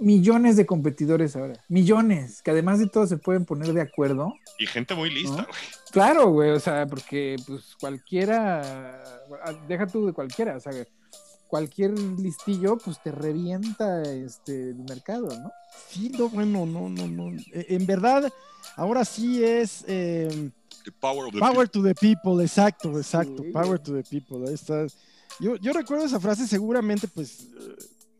[0.00, 4.32] millones de competidores ahora, millones, que además de todo se pueden poner de acuerdo.
[4.58, 5.46] Y gente muy lista, ¿No?
[5.46, 5.58] güey.
[5.90, 9.02] Claro, güey, o sea, porque pues cualquiera,
[9.66, 10.72] deja tú de cualquiera, o sea,
[11.48, 15.50] cualquier listillo pues te revienta este, el mercado, ¿no?
[15.90, 17.30] Sí, no, bueno, no, no, no.
[17.52, 18.30] Eh, En verdad,
[18.76, 20.50] ahora sí es eh,
[20.84, 23.50] The power of the power to the people, exacto, exacto, Sí.
[23.50, 24.46] power to the people.
[24.48, 24.86] Ahí está.
[25.40, 27.76] Yo, yo recuerdo esa frase, seguramente, pues eh,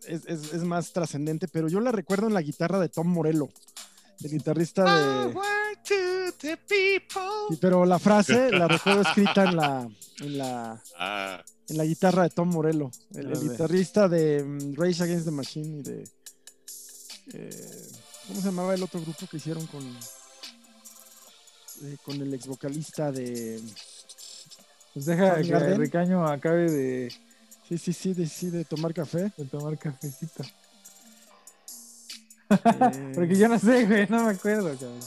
[0.06, 3.48] es, es- es más trascendente, pero yo la recuerdo en la guitarra de Tom Morello,
[4.22, 5.32] el guitarrista de.
[5.32, 5.44] Power
[5.84, 7.22] to the people.
[7.50, 9.88] Sí, pero la frase la recuerdo escrita en la,
[10.20, 15.02] en la, Ah, en la guitarra de Tom Morello, el, el guitarrista de mm, Rage
[15.02, 16.04] Against the Machine y de.
[17.34, 17.88] eh,
[18.28, 19.82] ¿Cómo se llamaba el otro grupo que hicieron con.
[21.84, 23.60] eh, con el ex vocalista de.
[24.94, 25.78] Pues deja que Garden.
[25.78, 27.12] Ricaño acabe de,
[27.68, 29.30] Sí, sí, sí, de, sí, de tomar café.
[29.36, 30.42] de tomar cafecito.
[32.50, 35.00] Eh, Porque yo no sé, güey, no me acuerdo, cabrón.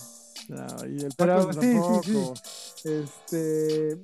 [0.50, 2.34] no, y el Pero sí, sí, tampoco.
[2.84, 3.98] Este,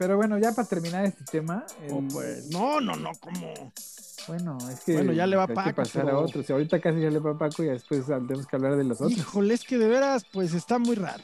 [0.00, 3.72] pero bueno, ya para terminar este tema, Oh, el- pues, no, no, no, como.
[4.28, 6.48] bueno, es que Bueno, ya le va hay Paco, que pasar a pero- otros.
[6.48, 8.98] Y ahorita casi ya le va a Paco y después tenemos que hablar de los
[9.02, 9.12] otros.
[9.18, 11.22] Híjole, es que de veras, pues está muy raro.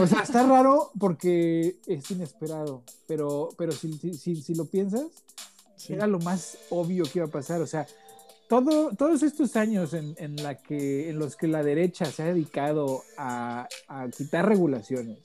[0.00, 5.04] O sea, está raro porque es inesperado, pero, pero si, si, si, si lo piensas,
[5.76, 5.92] Sí.
[5.92, 7.60] era lo más obvio que iba a pasar.
[7.62, 7.86] O sea,
[8.48, 12.26] todo, todos estos años en, en, la que, en los que la derecha se ha
[12.26, 15.18] dedicado a, a quitar regulaciones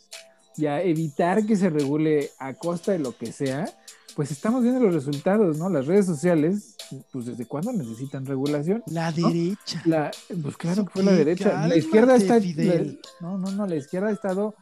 [0.58, 3.70] y a evitar que se regule a costa de lo que sea,
[4.16, 5.70] pues estamos viendo los resultados, ¿no?
[5.70, 6.76] Las redes sociales,
[7.12, 8.84] pues desde cuándo necesitan regulación.
[8.88, 9.30] La ¿no?
[9.30, 9.82] derecha.
[9.86, 10.12] La,
[10.42, 11.68] pues claro que fue la derecha.
[11.68, 12.38] La izquierda está.
[12.40, 12.84] La-
[13.22, 14.54] no, no, no, la izquierda ha estado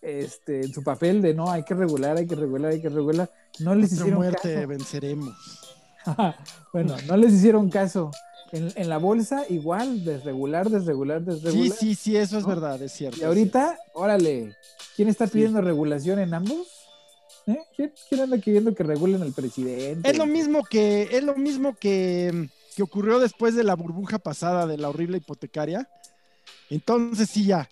[0.00, 3.30] este, en su papel de no, hay que regular, hay que regular, hay que regular.
[3.58, 4.68] No les Contra hicieron muerte caso.
[4.68, 5.36] venceremos.
[6.72, 8.10] bueno, no les hicieron caso.
[8.52, 11.78] En, en la bolsa, igual, desregular, desregular, Sí, desregular.
[11.78, 13.18] sí, sí, eso es verdad, es cierto.
[13.20, 14.56] Y ahorita, órale,
[14.96, 16.66] ¿quién está pidiendo regulación en ambos?
[17.46, 17.58] ¿Eh?
[17.76, 20.08] ¿Quién, quién anda queriendo que regulen al presidente?
[20.08, 24.66] Es lo mismo que, es lo mismo que, que ocurrió después de la burbuja pasada
[24.66, 25.88] de la horrible hipotecaria.
[26.70, 27.68] Entonces sí ya.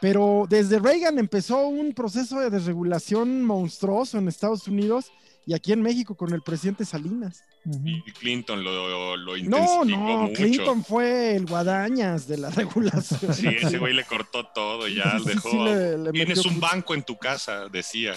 [0.00, 5.10] Pero desde Reagan empezó un proceso de desregulación monstruoso en Estados Unidos
[5.46, 7.42] y aquí en México con el presidente Salinas.
[7.84, 10.34] Y Clinton lo, lo No, intensificó no, mucho.
[10.34, 13.32] Clinton fue el guadañas de la regulación.
[13.32, 15.50] Sí, ese güey le cortó todo, ya Sí, le dejó.
[15.50, 18.14] sí, le- le Tienes un banco en tu casa, decía.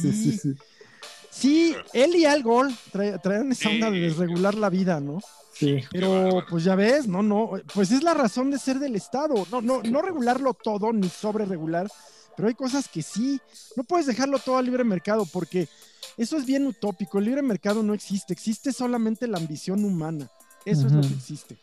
[0.00, 0.54] sí, sí, sí.
[1.30, 5.20] Sí, él y Al Gore tra- traían esa onda de desregular la vida, ¿no?
[5.52, 5.80] Sí.
[5.90, 9.34] Pero pues ya ves, no, no, pues es la razón de ser del Estado.
[9.50, 11.88] No, no, no regularlo todo ni sobre regular,
[12.38, 13.40] pero hay cosas que sí.
[13.74, 15.66] No puedes dejarlo todo al libre mercado porque
[16.16, 17.18] eso es bien utópico.
[17.18, 20.30] El libre mercado no existe, existe solamente la ambición humana.
[20.64, 21.56] Eso es lo que existe.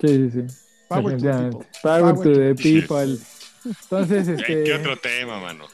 [0.00, 0.56] Sí, sí, sí.
[0.88, 1.66] Power to the people.
[1.82, 3.18] Power, Power to the the people.
[3.66, 5.66] Entonces, ¿Qué, este, qué otro tema, mano?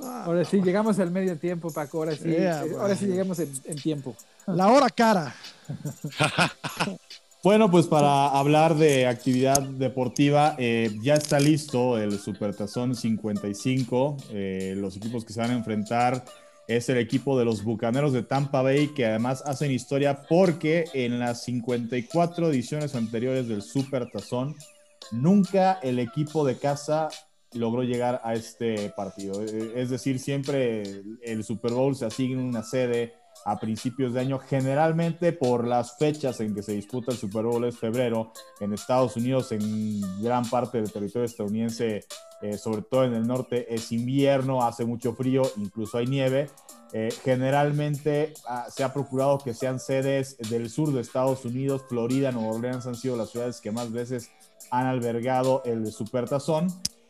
[0.00, 1.98] Ah, ahora sí, llegamos al medio tiempo, Paco.
[1.98, 2.80] Ahora sí, Yeah, eh, bueno.
[2.80, 4.16] ahora sí llegamos en, en tiempo.
[4.48, 5.32] La hora cara.
[7.42, 14.16] Bueno, pues para hablar de actividad deportiva, eh, ya está listo el Supertazón 55.
[14.30, 16.24] Eh, los equipos que se van a enfrentar
[16.66, 21.20] es el equipo de los Bucaneros de Tampa Bay, que además hacen historia porque en
[21.20, 24.56] las 54 ediciones anteriores del Supertazón,
[25.12, 27.08] nunca el equipo de casa
[27.52, 29.42] logró llegar a este partido.
[29.42, 33.14] Es decir, siempre el Super Bowl se asigna una sede
[33.46, 37.64] a principios de año, generalmente por las fechas en que se disputa el Super Bowl
[37.64, 42.04] es febrero, en Estados Unidos, en gran parte del territorio estadounidense,
[42.42, 46.50] eh, sobre todo en el norte, es invierno, hace mucho frío, incluso hay nieve.
[46.92, 52.32] Eh, generalmente ah, se ha procurado que sean sedes del sur de Estados Unidos, Florida,
[52.32, 54.30] Nueva Orleans han sido las ciudades que más veces
[54.72, 56.66] han albergado el Supertazón.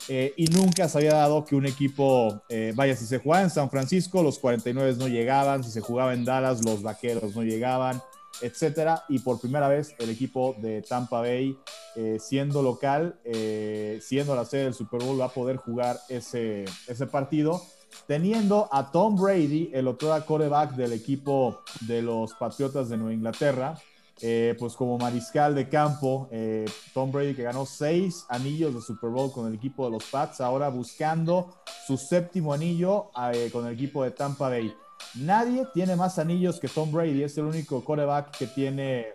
[0.08, 3.50] Eh, y nunca se había dado que un equipo, eh, vaya, si se jugaba en
[3.50, 8.00] San Francisco, los 49 no llegaban, si se jugaba en Dallas, los Vaqueros no llegaban,
[8.40, 9.04] etcétera.
[9.08, 11.58] Y por primera vez el equipo de Tampa Bay,
[11.96, 13.18] eh, siendo local,
[14.00, 17.62] siendo la sede del Super Bowl, va a poder jugar ese, ese partido,
[18.06, 23.74] teniendo a Tom Brady, el otro coreback del equipo de los Patriotas de Nueva Inglaterra,
[24.22, 29.10] eh, pues como mariscal de campo, eh, Tom Brady que ganó seis anillos de Super
[29.10, 31.54] Bowl con el equipo de los Pats, ahora buscando
[31.86, 34.72] su séptimo anillo eh, con el equipo de Tampa Bay.
[35.16, 39.08] Nadie tiene más anillos que Tom Brady, es el único quarterback que tiene,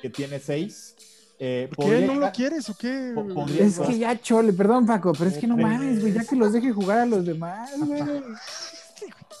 [0.00, 0.94] que tiene seis.
[1.36, 1.68] ¿Qué?
[2.06, 3.14] ¿No lo quieres o qué?
[3.58, 6.52] Es que ya chole, perdón Paco, pero es que no mames, güey, ya que los
[6.52, 8.02] deje jugar a los demás, güey.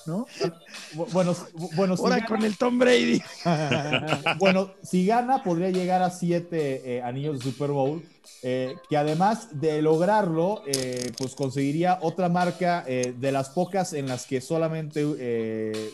[0.06, 0.26] ¿no?
[1.12, 1.34] Bueno,
[1.74, 3.22] bueno Ahora con el Tom Brady.
[4.38, 8.02] bueno, si gana, podría llegar a siete eh, anillos de Super Bowl.
[8.42, 14.24] Eh, que además de lograrlo, eh, pues conseguiría otra marca de las pocas en las
[14.24, 15.04] que solamente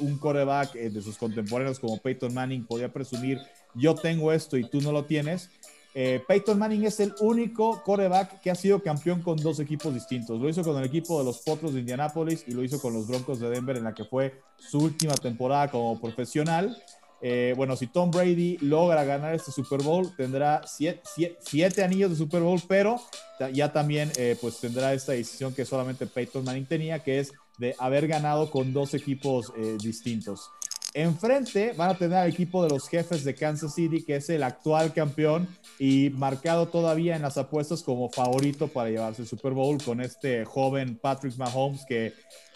[0.00, 3.40] un coreback de sus contemporáneos como Peyton Manning podía presumir,
[3.74, 5.50] yo tengo esto y tú no lo tienes.
[5.98, 10.38] Eh, Peyton Manning es el único coreback que ha sido campeón con dos equipos distintos.
[10.38, 13.09] Lo hizo con el equipo de los Potros de Indianápolis y lo hizo con los
[13.09, 16.76] Broncos de Denver en la que fue su última temporada como profesional.
[17.22, 22.42] Eh, bueno, si Tom Brady logra ganar este Super Bowl, tendrá siete, anillos de Super
[22.42, 23.00] Bowl, pero
[23.54, 27.74] ya también eh, pues tendrá esta decisión que solamente Peyton Manning tenía, que es de
[27.78, 30.50] haber ganado con dos equipos distintos.
[30.96, 34.42] Enfrente van a tener al equipo de los jefes de Kansas City, que es el
[34.42, 35.46] actual campeón
[35.78, 40.46] y marcado todavía en las apuestas como favorito para llevarse el Super Bowl con este
[40.46, 42.14] joven Patrick Mahomes que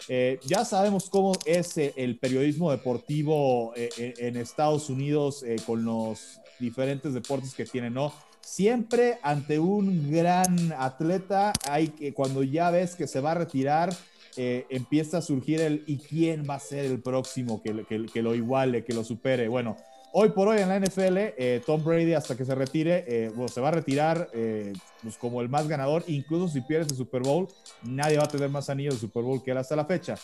[0.09, 6.41] eh, ya sabemos cómo es eh, el periodismo deportivo eh, en Estados Unidos con los
[6.59, 8.11] diferentes deportes que tiene, ¿no?
[8.41, 13.93] Siempre ante un gran atleta hay que cuando ya ves que se va a retirar
[14.35, 18.93] empieza a surgir el ¿y quién va a ser el próximo que lo iguale, que
[18.93, 19.47] lo supere?
[19.47, 19.77] Bueno,
[20.13, 23.61] Hoy por hoy en la NFL, eh, Tom Brady hasta que se retire, eh, se
[23.61, 26.03] va a retirar eh, pues como el más ganador.
[26.07, 27.47] Incluso si pierdes el Super Bowl,
[27.83, 30.15] nadie va a tener más anillos de Super Bowl que él hasta la fecha.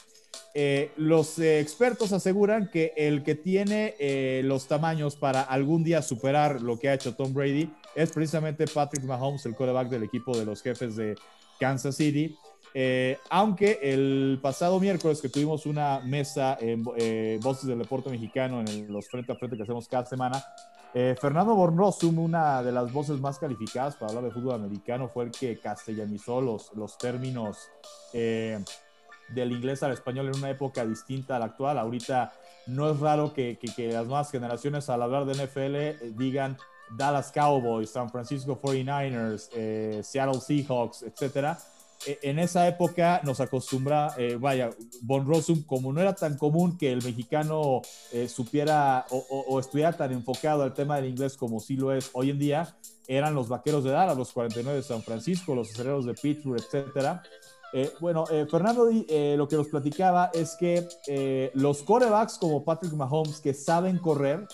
[0.98, 3.96] los expertos aseguran que el que tiene
[4.44, 9.06] los tamaños para algún día superar lo que ha hecho Tom Brady es precisamente Patrick
[9.06, 11.16] Mahomes, el quarterback del equipo de los jefes de
[11.60, 12.36] Kansas City.
[12.80, 18.60] Eh, aunque el pasado miércoles que tuvimos una mesa en eh, Voces del Deporte Mexicano
[18.60, 20.44] en los frente a frente que hacemos cada semana,
[20.94, 25.24] eh, Fernando Bornosum, una de las voces más calificadas para hablar de fútbol americano, fue
[25.24, 27.68] el que castellanizó los, los términos
[28.14, 31.80] del inglés al español en una época distinta a la actual.
[31.80, 32.32] Ahorita
[32.68, 36.56] no es raro que, que, que las nuevas generaciones al hablar de NFL digan
[36.96, 41.58] Dallas Cowboys, San Francisco 49ers, Seattle Seahawks, etcétera
[42.06, 44.70] en esa época nos acostumbra, eh, vaya,
[45.02, 47.82] Von Rossum, como no era tan común que el mexicano
[48.12, 52.30] eh, supiera o, estuviera tan enfocado al tema del inglés como sí lo es hoy
[52.30, 52.76] en día,
[53.08, 57.24] eran los vaqueros de Dallas, los 49 de San Francisco, los aceleros de Pittsburgh, etcétera.
[57.74, 63.54] Eh, bueno, Fernando lo que nos platicaba es que los corebacks como Patrick Mahomes que
[63.54, 64.48] saben correr,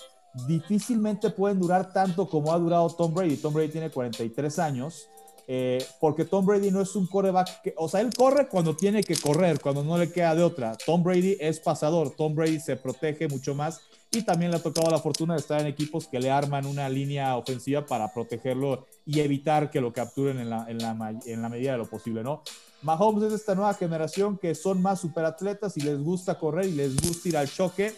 [0.47, 3.38] difícilmente pueden durar tanto como ha durado Tom Brady.
[3.38, 5.10] Tom Brady tiene 43 años
[5.47, 9.03] eh, porque Tom Brady no es un coreback, que, o sea, él corre cuando tiene
[9.03, 10.78] que correr, cuando no le queda de otra.
[10.86, 14.89] Tom Brady es pasador, Tom Brady se protege mucho más y también le ha tocado
[14.89, 19.20] la fortuna de estar en equipos que le arman una línea ofensiva para protegerlo y
[19.20, 22.43] evitar que lo capturen en la, en la, en la medida de lo posible, ¿no?
[22.84, 26.95] Mahomes es esta nueva generación que son más superatletas y les gusta correr y les
[26.95, 27.93] gusta ir al choque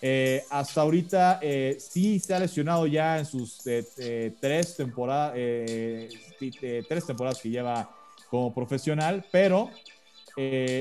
[0.00, 7.06] eh, hasta ahorita eh, sí se ha lesionado ya en sus eh, tres, temporadas, tres
[7.06, 7.90] temporadas que lleva
[8.30, 9.70] como profesional, pero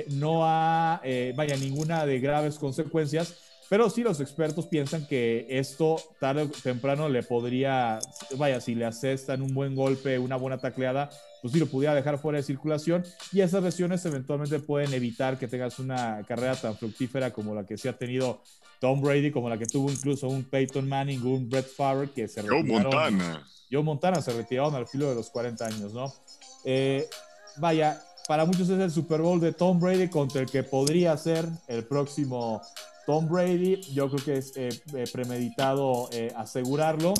[0.09, 1.01] no ha,
[1.36, 3.43] vaya, ninguna de graves consecuencias.
[3.70, 7.99] Pero sí los expertos piensan que esto tarde o temprano le podría,
[8.38, 11.09] vaya, si le asestan un buen golpe, una buena tacleada,
[11.41, 13.03] pues sí lo pudiera dejar fuera de circulación
[13.34, 17.78] y esas lesiones eventualmente pueden evitar que tengas una carrera tan fructífera como la que
[17.78, 18.41] se ha tenido
[18.80, 22.41] Tom Brady, como la que tuvo incluso un Peyton Manning, un Brett Favre que se
[22.41, 22.67] retiraron.
[22.67, 23.47] Joe Montana.
[23.71, 26.13] Joe Montana se retiraron al filo de los 40 años, ¿no?
[26.63, 27.07] Eh,
[27.57, 31.47] vaya, para muchos es el Super Bowl de Tom Brady contra el que podría ser
[31.67, 32.61] el próximo
[33.05, 33.82] Tom Brady.
[33.93, 37.13] Yo creo que es eh, eh, premeditado eh, asegurarlo.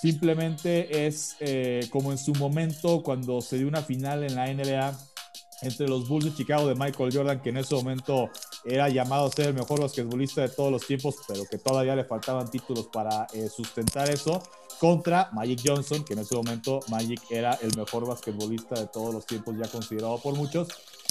[0.00, 1.36] simplemente es
[1.90, 4.98] como en su momento cuando se dio una final en la NBA
[5.62, 8.30] entre los Bulls de Chicago de Michael Jordan, que en ese momento
[8.68, 12.04] era llamado a ser el mejor basquetbolista de todos los tiempos, pero que todavía le
[12.04, 14.42] faltaban títulos para sustentar eso
[14.78, 19.26] contra Magic Johnson, que en ese momento Magic era el mejor basquetbolista de todos los
[19.26, 20.68] tiempos, ya considerado por muchos.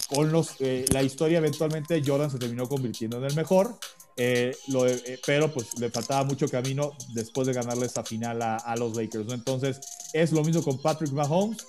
[0.07, 3.75] Con los, eh, la historia eventualmente Jordan se terminó convirtiendo en el mejor,
[4.17, 8.75] eh, lo, eh, pero pues le faltaba mucho camino después de ganarle esa final a,
[8.77, 9.31] los Lakers.
[9.31, 9.79] Entonces
[10.13, 11.65] es lo mismo con Patrick Mahomes,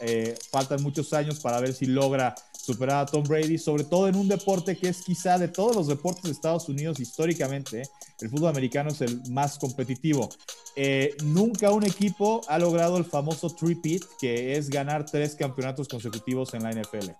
[0.51, 2.35] faltan muchos años para ver si logra
[2.69, 5.87] superar a Tom Brady, sobre todo en un deporte que es quizá de todos los
[5.87, 7.83] deportes de Estados Unidos históricamente,
[8.21, 10.29] el fútbol americano es el más competitivo.
[10.77, 16.53] Eh, nunca un equipo ha logrado el famoso three-peat, que es ganar tres campeonatos consecutivos
[16.53, 17.11] en la NFL.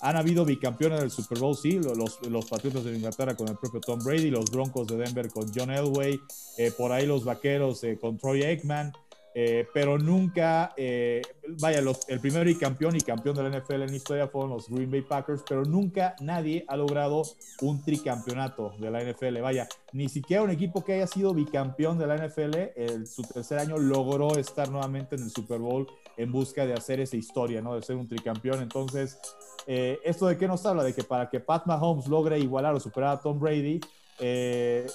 [0.00, 3.80] Han habido bicampeones del Super Bowl, sí, los, los Patriotas de Inglaterra con el propio
[3.80, 6.20] Tom Brady, los Broncos de Denver con John Elway,
[6.56, 8.92] eh, por ahí los Vaqueros eh, con Troy Aikman.
[9.40, 11.22] Eh, pero nunca, eh,
[11.60, 14.90] vaya, el primer y campeón y campeón de la NFL en historia fueron los Green
[14.90, 17.22] Bay Packers, pero nunca nadie ha logrado
[17.60, 19.40] un tricampeonato de la NFL.
[19.40, 23.78] Vaya, ni siquiera un equipo que haya sido bicampeón de la NFL, su tercer año
[23.78, 25.86] logró estar nuevamente en el Super Bowl
[26.16, 27.76] en busca de hacer esa historia, ¿no?
[27.76, 28.60] De ser un tricampeón.
[28.60, 29.20] Entonces,
[29.68, 30.82] eh, ¿esto de qué nos habla?
[30.82, 33.78] De que para que Pat Mahomes logre igualar o superar a Tom Brady,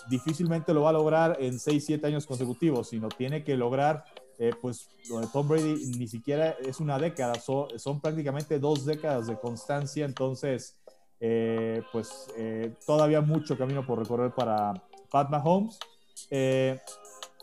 [0.09, 4.03] difícilmente lo va a lograr en 6, 7 años consecutivos, sino tiene que lograr
[4.39, 9.27] eh, pues lo de Tom Brady ni siquiera es una década, son prácticamente dos décadas
[9.27, 10.77] de constancia, entonces
[11.19, 14.73] eh, pues eh, todavía mucho camino por recorrer para
[15.11, 15.77] Pat Mahomes.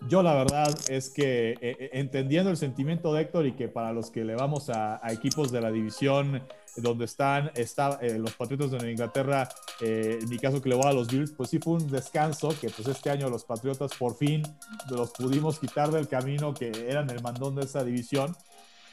[0.09, 1.55] yo la verdad es que
[1.93, 5.61] entendiendo el sentimiento de Héctor y que para los que le vamos a equipos de
[5.61, 6.43] la división
[6.83, 9.49] donde están está, eh, los Patriotas de Inglaterra,
[9.81, 12.49] eh, en mi caso que le voy a los Bills, pues sí fue un descanso,
[12.61, 14.43] que pues este año los Patriotas por fin
[14.91, 18.37] los pudimos quitar del camino que eran el mandón de esa división.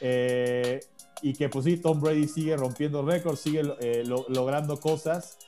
[0.00, 0.80] Eh,
[1.20, 3.62] y que pues sí, Tom Brady sigue rompiendo récords, sigue
[4.28, 5.38] logrando cosas.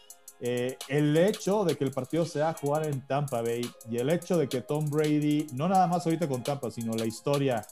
[0.40, 4.08] el hecho de que el partido se va a jugar en Tampa Bay y el
[4.10, 7.64] hecho de que Tom Brady, no nada más ahorita con Tampa, sino la historia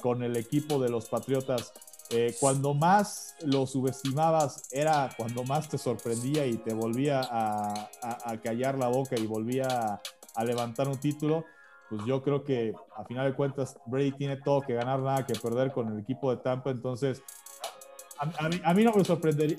[0.00, 1.74] con el equipo de los Patriotas,
[2.12, 7.88] eh, cuando más lo subestimabas era cuando más te sorprendía y te volvía a,
[8.42, 10.00] callar la boca y volvía
[10.34, 11.44] a, levantar un título,
[11.88, 15.34] pues yo creo que a final de cuentas Brady tiene todo que ganar, nada que
[15.34, 17.22] perder con el equipo de Tampa, entonces
[18.18, 19.56] a, mí, no me sorprendería,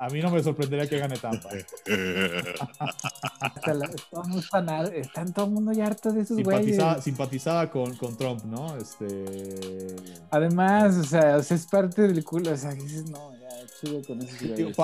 [0.00, 1.50] a mí no me sorprendería que gane Tampa.
[4.94, 7.04] están todo el mundo ya harto de esos simpatizaba, güeyes.
[7.04, 8.78] Simpatizaba con, con, Trump, ¿no?
[8.78, 9.94] Este...
[10.30, 12.52] Además, o sea, es parte del culo.
[12.52, 13.48] O sea, dices, no, ya,
[13.78, 14.74] chido con esos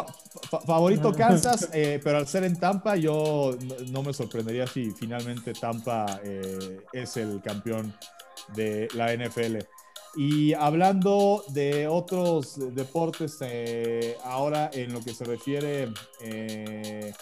[0.67, 3.57] favorito Kansas, eh, pero al ser en Tampa, yo
[3.91, 7.95] no, me sorprendería si finalmente Tampa eh, es el campeón
[8.55, 9.61] de la NFL.
[10.17, 15.93] Y hablando de otros deportes, eh, ahora en lo que se refiere
[16.23, 17.12] eh,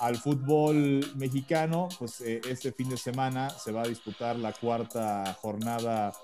[0.00, 5.36] al fútbol mexicano, pues eh, este fin de semana se va a disputar la cuarta
[5.42, 6.14] jornada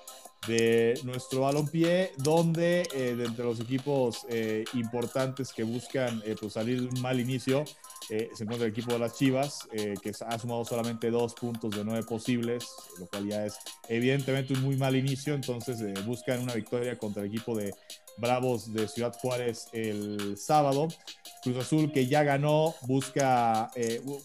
[0.49, 4.27] de nuestro balompié, donde de entre los equipos
[4.75, 7.65] importantes que buscan pues, salir de un mal inicio,
[8.11, 11.75] eh, se encuentra el equipo de las Chivas, eh, que ha sumado solamente dos puntos
[11.75, 12.67] de nueve posibles,
[12.99, 15.35] lo cual ya es evidentemente un muy mal inicio.
[15.35, 17.75] Entonces eh, buscan una victoria contra el equipo de
[18.19, 20.89] Bravos de Ciudad Juárez el sábado.
[21.43, 23.71] Cruz Azul, que ya ganó, busca,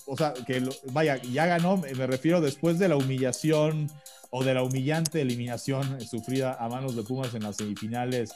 [0.07, 3.91] o sea, que vaya, ya ganó, me refiero después de la humillación
[4.31, 8.31] o de la humillante eliminación sufrida a manos de Pumas en las semifinales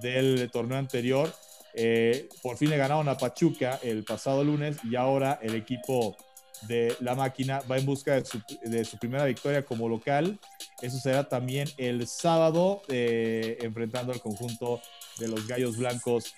[0.00, 1.30] del torneo anterior
[1.74, 6.16] eh, por fin le ganaron a Pachuca el pasado lunes y ahora el equipo
[6.62, 10.38] de la máquina va en busca de su, primera victoria como local.
[10.82, 14.80] Eso será también el sábado, eh, enfrentando al conjunto
[15.18, 16.34] de los Gallos Blancos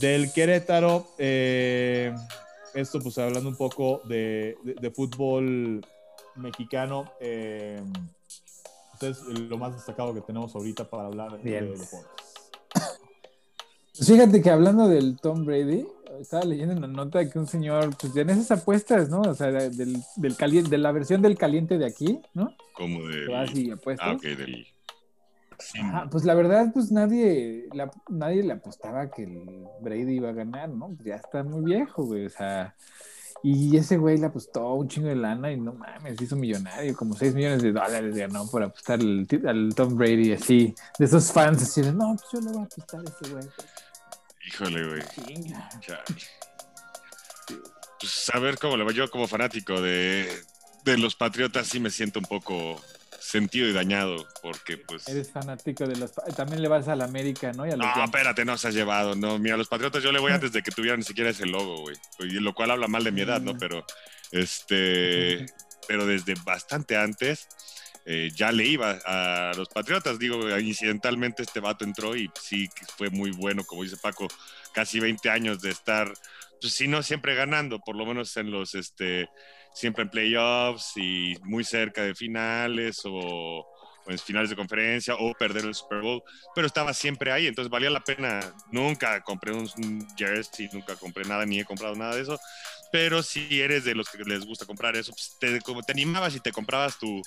[0.00, 1.06] del Querétaro.
[1.18, 2.12] Eh,
[2.74, 4.56] esto pues hablando un poco de,
[4.94, 5.84] fútbol
[6.36, 7.12] mexicano.
[7.20, 7.82] es
[9.22, 12.29] lo más destacado que tenemos ahorita para hablar de deportes.
[14.04, 15.86] Fíjate que hablando del Tom Brady,
[16.20, 19.20] estaba leyendo una nota de que un señor, pues en esas apuestas, ¿no?
[19.22, 22.54] O sea, del, del caliente, de la versión del caliente de aquí, ¿no?
[22.74, 23.34] Como de.
[24.00, 24.66] Ah, ok, del.
[26.10, 27.68] pues la verdad, pues nadie,
[28.08, 30.96] nadie le apostaba que el Brady iba a ganar, ¿no?
[31.04, 32.26] Ya está muy viejo, güey.
[32.26, 32.74] O sea,
[33.42, 36.94] Y ese güey le apostó un chingo de lana y no mames, se hizo millonario,
[36.94, 40.74] como 6 millones de dólares ganó por apostar al, al Tom Brady así.
[40.98, 43.44] De esos fans así de, no, pues yo le voy a apostar a ese güey.
[44.52, 45.02] Híjole, güey.
[48.00, 50.28] Pues a ver cómo le va yo como fanático de,
[50.84, 52.82] de los Patriotas, sí me siento un poco
[53.20, 55.06] sentido y dañado, porque pues...
[55.06, 56.12] Eres fanático de los...
[56.36, 57.64] También le vas a la América, ¿no?
[57.66, 58.04] Y a los No, Yankees.
[58.04, 59.14] espérate, no se has llevado.
[59.14, 61.46] No, mira, a los Patriotas yo le voy antes de que tuvieran ni siquiera ese
[61.46, 61.96] logo, güey.
[62.18, 63.56] Lo cual habla mal de mi edad, ¿no?
[63.56, 63.84] Pero,
[64.32, 65.46] este,
[65.86, 67.46] pero desde bastante antes
[68.06, 70.18] eh, ya le iba a los Patriotas.
[70.18, 74.26] Digo, incidentalmente este vato entró y sí fue muy bueno, como dice Paco,
[74.72, 76.12] casi 20 años de estar,
[76.60, 79.28] pues si no siempre ganando, por lo menos en los, este,
[79.74, 85.34] siempre en playoffs y muy cerca de finales o, o en finales de conferencia o
[85.34, 86.22] perder el Super Bowl,
[86.54, 88.40] pero estaba siempre ahí, entonces valía la pena.
[88.70, 92.38] Nunca compré un jersey, nunca compré nada, ni he comprado nada de eso,
[92.92, 96.34] pero si eres de los que les gusta comprar eso, pues te, como te animabas
[96.34, 97.22] y te comprabas tu,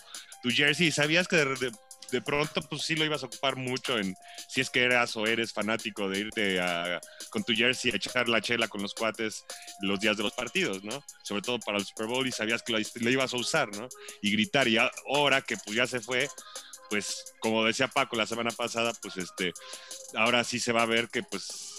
[0.50, 1.72] jersey y sabías que de, de-
[2.12, 4.16] de pronto pues sí lo ibas a ocupar mucho en
[4.48, 7.02] si es que eras o eres fanático de irte a,
[7.32, 9.44] con tu jersey a echar la chela con los cuates
[9.82, 11.04] los días de los partidos, ¿no?
[11.24, 13.88] Sobre todo para el Super Bowl y sabías que lo, ibas a usar, ¿no?
[14.22, 16.30] Y gritar y ahora que pues ya se fue,
[16.90, 19.52] pues como decía Paco la semana pasada, pues este,
[20.16, 21.73] ahora sí se va a ver que pues,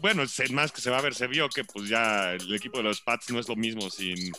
[0.00, 0.22] bueno,
[0.52, 3.00] más que se va a ver, se vio que pues ya el equipo de los
[3.00, 4.32] Pats no es lo mismo sin,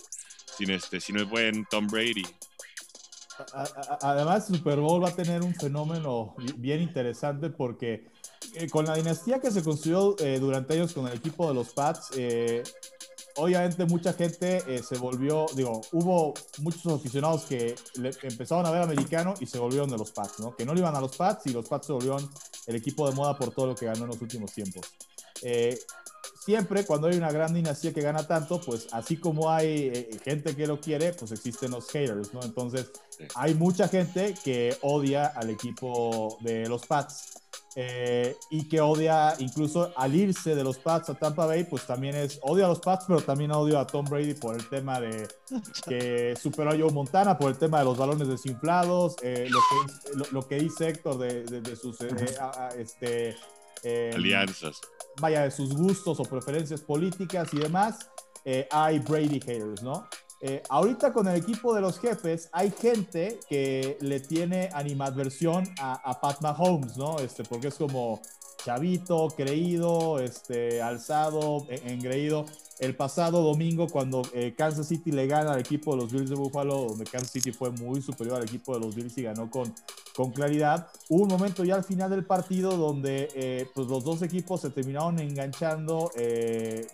[0.58, 2.26] sin este, sin el buen Tom Brady.
[4.02, 8.06] Además, Super Bowl va a tener un fenómeno bien interesante porque
[8.56, 11.70] eh, con la dinastía que se construyó eh, durante años con el equipo de los
[11.70, 12.62] Pats, eh,
[13.38, 19.34] obviamente mucha gente se volvió, digo, hubo muchos aficionados que le- empezaron a ver americano
[19.40, 20.56] y se volvieron de los Pats, ¿no?
[20.56, 22.30] Que no le iban a los Pats y los Pats se volvieron
[22.68, 24.86] el equipo de moda por todo lo que ganó en los últimos tiempos.
[25.44, 25.78] Eh,
[26.40, 30.56] siempre cuando hay una gran dinastía que gana tanto, pues así como hay eh, gente
[30.56, 32.42] que lo quiere, pues existen los haters, ¿no?
[32.44, 33.28] Entonces, Sí.
[33.36, 37.34] hay mucha gente que odia al equipo de los Pats.
[37.78, 42.16] eh, y que odia incluso al irse de los Pats a Tampa Bay, pues también
[42.16, 45.26] es odio a los Pats, pero también odio a Tom Brady por el tema de
[45.88, 50.18] que superó a Joe Montana, por el tema de los balones desinflados, eh, lo, que,
[50.18, 52.10] lo, lo que dice Héctor de, de- de sus eh,
[52.42, 53.36] a- a- este,
[53.84, 54.80] eh, Alianzas.
[55.20, 58.10] vaya, de sus gustos o preferencias políticas y demás,
[58.46, 60.08] eh, hay Brady haters, ¿no?
[60.44, 65.94] Eh, ahorita con el equipo de los jefes hay gente que le tiene animadversión a,
[66.10, 67.20] a Pat Mahomes, ¿no?
[67.20, 68.20] Este, porque es como
[68.66, 72.46] chavito, creído, este, alzado, e- engreído.
[72.82, 76.36] El pasado domingo cuando eh, Kansas City le gana al equipo de los Bills de
[76.36, 79.72] Buffalo, donde Kansas City fue muy superior al equipo de los Bills y ganó con,
[80.16, 80.88] con claridad.
[81.08, 84.72] Hubo un momento ya al final del partido donde eh, pues los dos equipos se
[84.72, 86.10] terminaron enganchando.
[86.16, 86.88] eh,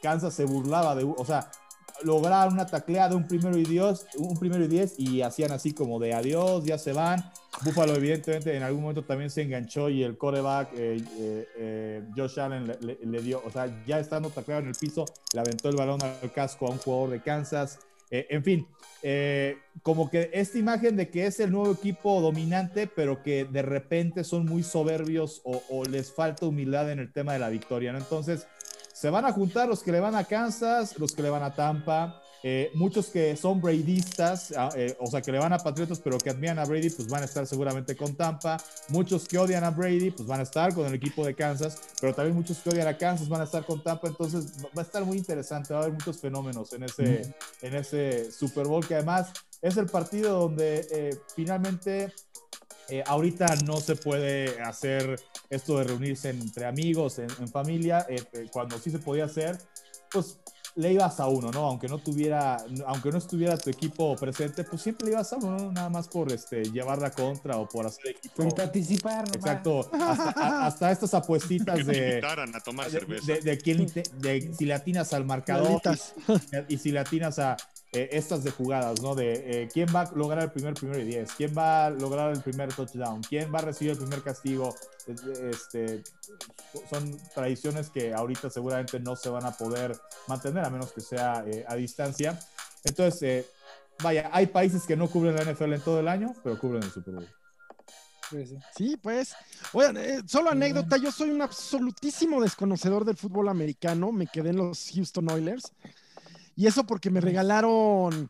[0.00, 1.50] Kansas se burlaba de, o sea,
[2.02, 5.98] lograron una tacleada, un primero y diez, un primero y diez y hacían así como
[5.98, 7.24] de adiós, ya se van.
[7.64, 12.38] Buffalo evidentemente en algún momento también se enganchó y el coreback eh, eh, eh, Josh
[12.38, 16.00] Allen le, dio, o sea, ya estando tacleado en el piso, le aventó el balón
[16.02, 17.80] al casco a un jugador de Kansas.
[18.10, 18.66] En fin,
[19.82, 24.24] como que esta imagen de que es el nuevo equipo dominante, pero que de repente
[24.24, 27.98] son muy soberbios o, o les falta humildad en el tema de la victoria, ¿no?
[27.98, 28.46] Entonces,
[28.98, 31.54] se van a juntar los que le van a Kansas, los que le van a
[31.54, 36.00] Tampa, eh, muchos que son Bradistas, ah, eh, o sea, que le van a Patriotas,
[36.00, 38.56] pero que admiran a Brady, pues van a estar seguramente con Tampa.
[38.88, 42.12] Muchos que odian a Brady, pues van a estar con el equipo de Kansas, pero
[42.12, 44.08] también muchos que odian a Kansas van a estar con Tampa.
[44.08, 48.32] Entonces va a estar muy interesante, va a haber muchos fenómenos en ese, en ese
[48.32, 49.30] Super Bowl, que además
[49.62, 52.12] es el partido donde eh, finalmente
[52.88, 55.20] eh, ahorita no se puede hacer
[55.50, 59.58] esto de reunirse entre amigos, en, en familia, eh, eh, cuando sí se podía hacer,
[60.10, 60.38] pues
[60.74, 61.66] le ibas a uno, ¿no?
[61.66, 65.56] Aunque no tuviera, aunque no estuviera tu equipo presente, pues siempre le ibas a uno,
[65.58, 65.72] ¿no?
[65.72, 68.36] Nada más por este, llevar la contra o por hacer equipo.
[68.44, 69.34] Por participar, nomás.
[69.36, 73.26] Exacto, hasta, a- hasta estas apuestitas de, invitaran a tomar de, cerveza.
[73.32, 73.86] de- de quién
[74.20, 75.80] de si le atinas al marcador
[76.68, 77.56] y, y si le atinas a
[77.92, 79.14] eh, estas de jugadas, ¿no?
[79.14, 82.30] De eh, quién va a lograr el primer primero y diez, quién va a lograr
[82.32, 84.74] el primer touchdown, quién va a recibir el primer castigo.
[85.06, 86.02] Es- Este,
[86.90, 91.44] son tradiciones que ahorita seguramente no se van a poder mantener a menos que sea
[91.46, 92.38] eh, a distancia.
[92.84, 93.46] Entonces, eh,
[94.02, 96.90] vaya, hay países que no cubren la NFL en todo el año, pero cubren el
[96.90, 97.28] Super Bowl.
[98.30, 98.58] Sí.
[98.76, 99.34] Sí, pues.
[99.72, 104.56] Oigan, eh, solo anécdota, yo soy un absolutísimo desconocedor del fútbol americano, me quedé en
[104.58, 105.72] los Houston Oilers.
[106.58, 108.28] Y eso porque me regalaron,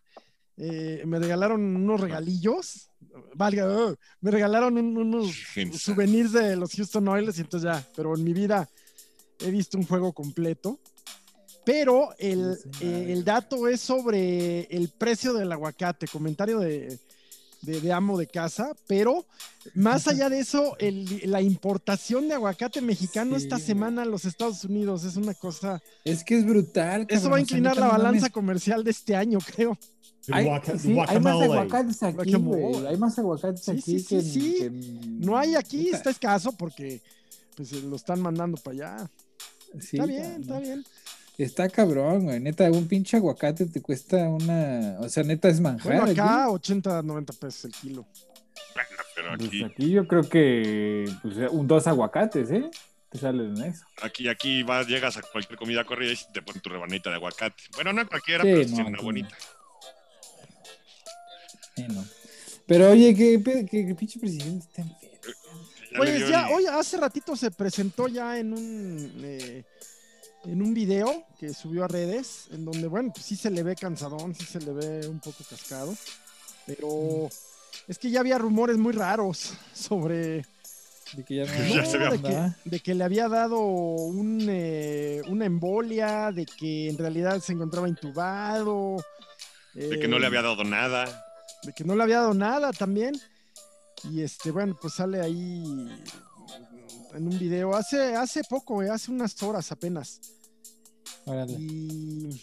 [0.59, 2.91] eh, me regalaron unos regalillos,
[3.35, 5.79] valga, uh, me regalaron un- unos Gente.
[5.79, 8.69] souvenirs de los Houston Oilers y entonces ya, pero en mi vida
[9.41, 10.79] he visto un juego completo.
[11.65, 16.99] Pero el, eh, el dato es sobre el precio del aguacate, comentario de,
[17.63, 19.27] de, de amo de casa, pero
[19.75, 24.25] más allá de eso, el- la importación de aguacate mexicano Sí, esta semana a los
[24.25, 25.83] Estados Unidos es una cosa...
[26.05, 27.07] Es que es brutal.
[27.09, 28.33] Eso va a inclinar la balanza mames.
[28.33, 29.77] comercial de este año, creo.
[30.31, 32.87] Hay, Guaca- sí, hay más aguacates aquí, güey.
[32.87, 37.01] Hay más aguacates Sí, aquí sí, sí, que, No hay aquí, está escaso porque
[37.57, 39.11] pues lo están mandando para allá.
[39.81, 40.85] Sí, está bien, está bien.
[41.39, 42.41] Está cabrón, güey.
[42.41, 44.97] Neta, un pinche aguacate te cuesta una.
[44.99, 45.87] O sea, neta es manjar.
[45.87, 46.19] Bueno, aquí.
[46.19, 48.07] acá 80, 90 pesos el kilo.
[48.75, 52.69] Bueno, pero Pues aquí, aquí yo creo que pues, un dos aguacates, ¿eh?
[53.09, 53.85] Te salen en eso.
[54.03, 57.63] aquí, aquí vas, llegas a cualquier comida corrida y te ponen tu rebanita de aguacate.
[57.75, 59.37] Bueno, no cualquiera, Sí, pero no, sí una bonita.
[61.77, 62.05] Sí, no.
[62.67, 65.09] Pero oye, ¿qué, qué, qué pinche presidente está enfermo?
[65.93, 69.65] Ya le Pues ya, hoy hace ratito se presentó ya en un eh,
[70.45, 73.77] en un video que subió a redes, en donde, bueno, pues sí se le ve
[73.77, 75.95] cansadón, sí se le ve un poco cascado,
[76.67, 77.29] pero
[77.87, 80.45] es que ya había rumores muy raros sobre
[81.15, 84.47] De que ya no, Ya se ve de, que, de que le había dado un,
[84.49, 88.97] eh, una embolia, de que en realidad se encontraba intubado.
[89.75, 91.25] de que no le eh, había dado nada.
[91.63, 93.19] de que no le había dado nada también.
[94.05, 95.65] Y este, bueno, pues sale ahí
[97.15, 100.21] en un video hace, hace poco, eh, hace unas horas apenas.
[101.25, 101.53] Órale.
[101.59, 102.41] Y,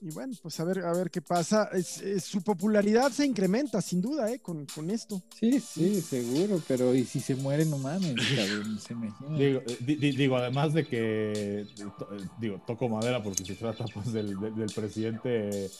[0.00, 1.68] y bueno, pues a ver, a ver qué pasa.
[1.72, 5.22] Es- es- su popularidad se incrementa, sin duda, eh, con, con esto.
[5.38, 9.38] Sí, sí, seguro, pero y si se muere, no mames, cabrón, se imagina.
[9.38, 11.66] Digo, eh, di- di- digo, además de que, eh,
[11.98, 15.70] to- eh, digo, toco madera porque se trata pues del, del- del presidente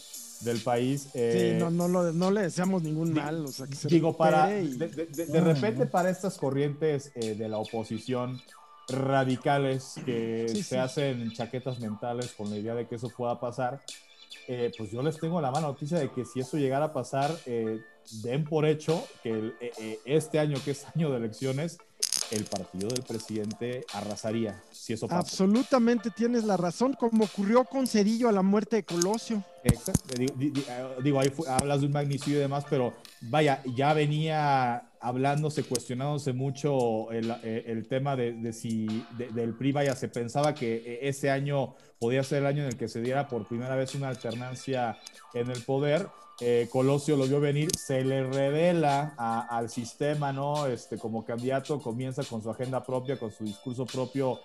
[0.40, 1.08] del país.
[1.14, 3.44] eh, sí, no, no, lo- no le deseamos ningún mal.
[3.46, 6.36] O sea, que se digo, para, y- de, de- de- de No, repente para estas
[6.38, 8.40] corrientes eh, de la oposición
[8.88, 10.76] radicales que Sí, se sí.
[10.76, 13.80] hacen chaquetas mentales con la idea de que eso pueda pasar,
[14.48, 17.34] eh, pues yo les tengo la mala noticia de que si eso llegara a pasar,
[17.46, 17.80] eh,
[18.22, 21.78] den por hecho que el- eh, eh, este año, que es año de elecciones,
[22.30, 25.20] el partido del presidente arrasaría, si eso pasa.
[25.20, 29.42] Absolutamente tienes la razón, como ocurrió con Cedillo a la muerte de Colosio.
[29.62, 30.14] Exacto.
[30.16, 30.34] Digo,
[30.68, 36.32] eh, digo, ahí hablas de un magnicidio y demás, pero vaya, ya venía hablándose, cuestionándose
[36.32, 38.86] mucho el, eh, tema de, si
[39.18, 42.68] de- del PRI, vaya, se pensaba que eh, ese año podía ser el año en
[42.70, 44.96] el que se diera por primera vez una alternancia
[45.34, 46.08] en el poder.
[46.40, 49.14] Eh, Colosio lo vio venir, se le revela
[49.50, 50.66] al sistema, ¿no?
[50.66, 54.40] Este, como candidato, comienza con su agenda propia, con su discurso propio,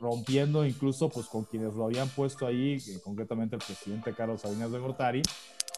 [0.00, 4.78] rompiendo incluso pues con quienes lo habían puesto ahí, concretamente el presidente Carlos Salinas de
[4.80, 5.22] Gortari,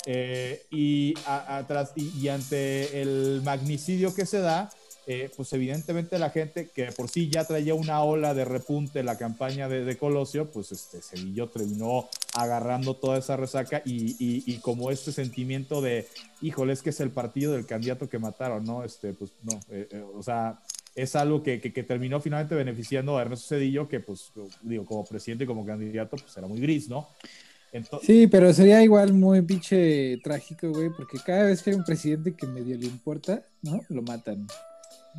[0.07, 4.71] eh, y, a- atrás, y, y ante el magnicidio que se da,
[5.11, 9.17] eh, pues evidentemente la gente que por sí ya traía una ola de repunte la
[9.17, 14.59] campaña de, de Colosio, pues este Cedillo terminó agarrando toda esa resaca y, y- y
[14.59, 16.07] como este sentimiento de,
[16.43, 18.85] híjole, es que es el partido del candidato que mataron, ¿no?
[18.85, 20.61] Este, pues no, eh, eh, o sea,
[20.95, 24.31] es algo que, que- que terminó finalmente beneficiando a Ernesto Cedillo, que pues,
[24.61, 27.09] digo, como presidente y como candidato, pues era muy gris, ¿no?
[27.73, 31.85] Entonces, Sí, pero sería igual muy pinche trágico, güey, porque cada vez que hay un
[31.85, 33.81] presidente que medio le importa, ¿no?
[33.89, 34.47] Lo matan.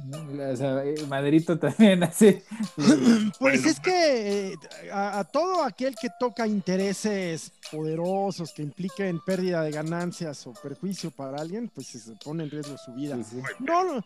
[0.05, 0.51] ¿no?
[0.51, 2.43] O sea, eh, Maderito también hace.
[2.75, 4.57] Pues Bueno, es que eh,
[4.91, 11.11] a, a todo aquel que toca intereses poderosos que impliquen pérdida de ganancias o perjuicio
[11.11, 13.17] para alguien, pues se pone en riesgo su vida.
[13.23, 13.41] Sí.
[13.59, 14.05] No, no.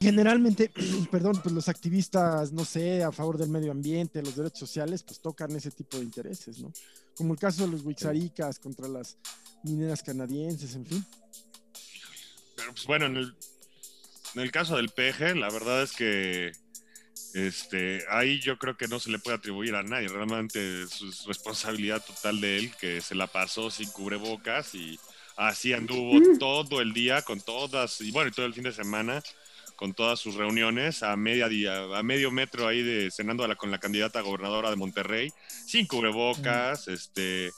[0.00, 0.70] Generalmente,
[1.10, 5.20] perdón, pues los activistas, no sé, a favor del medio ambiente, los derechos sociales, pues
[5.20, 6.72] tocan ese tipo de intereses, ¿no?
[7.16, 9.16] Como el caso de los Wixaricas contra las
[9.62, 11.06] mineras canadienses, en fin.
[12.56, 13.36] Pero pues bueno, en el,
[14.34, 16.52] en el caso del PG, la verdad es que
[17.34, 20.08] este, ahí yo creo que no se le puede atribuir a nadie.
[20.08, 24.98] Realmente es es responsabilidad total de él, que se la pasó sin cubrebocas y
[25.36, 29.22] así anduvo todo el día con todas, y bueno, y todo el fin de semana
[29.76, 33.56] con todas sus reuniones a media día, a medio metro ahí de cenando a la-
[33.56, 35.32] con la candidata gobernadora de Monterrey,
[35.66, 37.50] sin cubrebocas, este,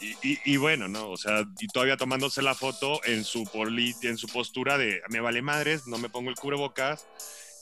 [0.00, 1.10] y, y- y bueno, ¿no?
[1.10, 5.20] O sea, y todavía tomándose la foto en su poli- en su postura de me
[5.20, 7.06] vale madres, no me pongo el cubrebocas,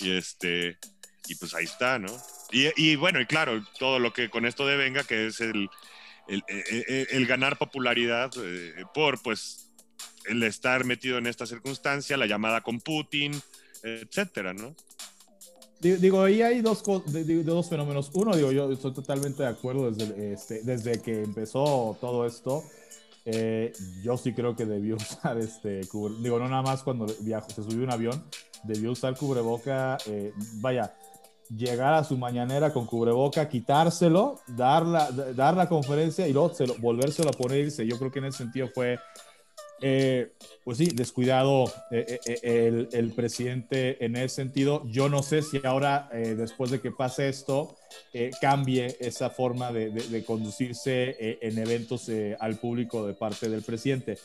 [0.00, 0.78] y este,
[1.28, 2.10] y pues ahí está, ¿no?
[2.50, 5.68] Y, y bueno, y claro, todo lo que con esto devenga, que es el,
[6.28, 9.68] el, el- el- el ganar popularidad eh, por, pues,
[10.26, 13.32] el estar metido en esta circunstancia, la llamada con Putin,
[13.82, 14.74] etcétera, ¿no?
[15.80, 18.10] Di- Digo, ahí hay dos, dos fenómenos.
[18.14, 22.62] Uno, digo, yo estoy totalmente de acuerdo desde, este, desde que empezó todo esto.
[23.24, 23.72] eh,
[24.02, 25.80] yo sí creo que debió usar este
[26.20, 28.24] Digo, no nada más cuando viajó, se subió un avión,
[28.64, 29.98] debió usar cubreboca.
[30.06, 30.94] eh, vaya,
[31.54, 36.66] llegar a su mañanera con cubreboca, quitárselo, dar la, dar la conferencia y luego se
[36.66, 37.86] lo, volvérselo a poner irse.
[37.86, 38.98] Yo creo que en ese sentido fue,
[39.82, 40.32] eh,
[40.64, 44.84] pues sí, descuidado eh, eh, el, el, presidente en ese sentido.
[44.86, 47.76] Yo no sé si ahora, después de que pase esto,
[48.40, 54.18] cambie esa forma de, de, de conducirse en eventos al público de parte del presidente.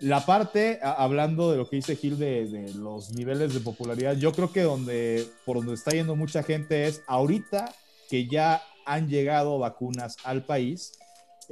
[0.00, 4.50] La parte, hablando de lo que dice Gil de, los niveles de popularidad, yo creo
[4.50, 7.74] que donde, por donde está yendo mucha gente es ahorita
[8.08, 10.92] que ya han llegado vacunas al país,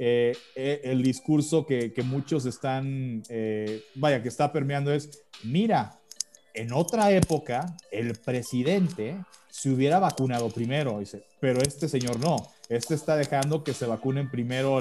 [0.01, 5.99] eh, eh, el discurso que, muchos están, eh, vaya, que está permeando es, mira,
[6.53, 9.17] en otra época el presidente
[9.49, 12.37] se hubiera vacunado primero, dice, pero este señor no,
[12.69, 14.79] este está dejando que se vacunen primero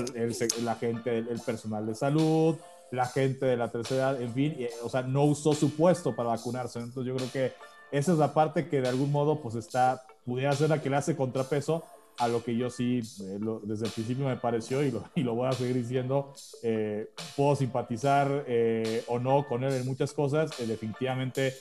[0.62, 2.56] la gente, el personal de salud,
[2.92, 6.28] la gente de la tercera edad, en fin, o sea, no usó su puesto para
[6.28, 6.78] vacunarse.
[6.78, 7.52] Entonces yo creo que
[7.90, 10.96] esa es la parte que de algún modo pues está, pudiera ser la que le
[10.96, 11.84] hace contrapeso
[12.18, 15.34] a lo que yo sí eh, desde el principio me pareció y lo, y lo
[15.34, 20.50] voy a seguir diciendo, eh, puedo simpatizar eh, o no con él en muchas cosas,
[20.58, 21.54] definitivamente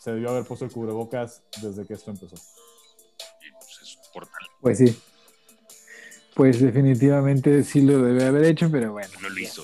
[0.00, 2.36] se debió haber puesto el cubrebocas desde que esto empezó.
[4.12, 4.28] Pues,
[4.60, 4.98] pues sí.
[6.34, 9.08] Pues definitivamente sí lo debe haber hecho, pero bueno.
[9.22, 9.62] No lo hizo.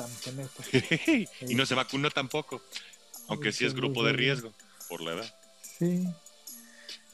[1.49, 2.63] y no se vacunó tampoco,
[3.29, 4.53] aunque sí es grupo de riesgo
[4.89, 5.35] por la edad.
[5.79, 6.07] Sí.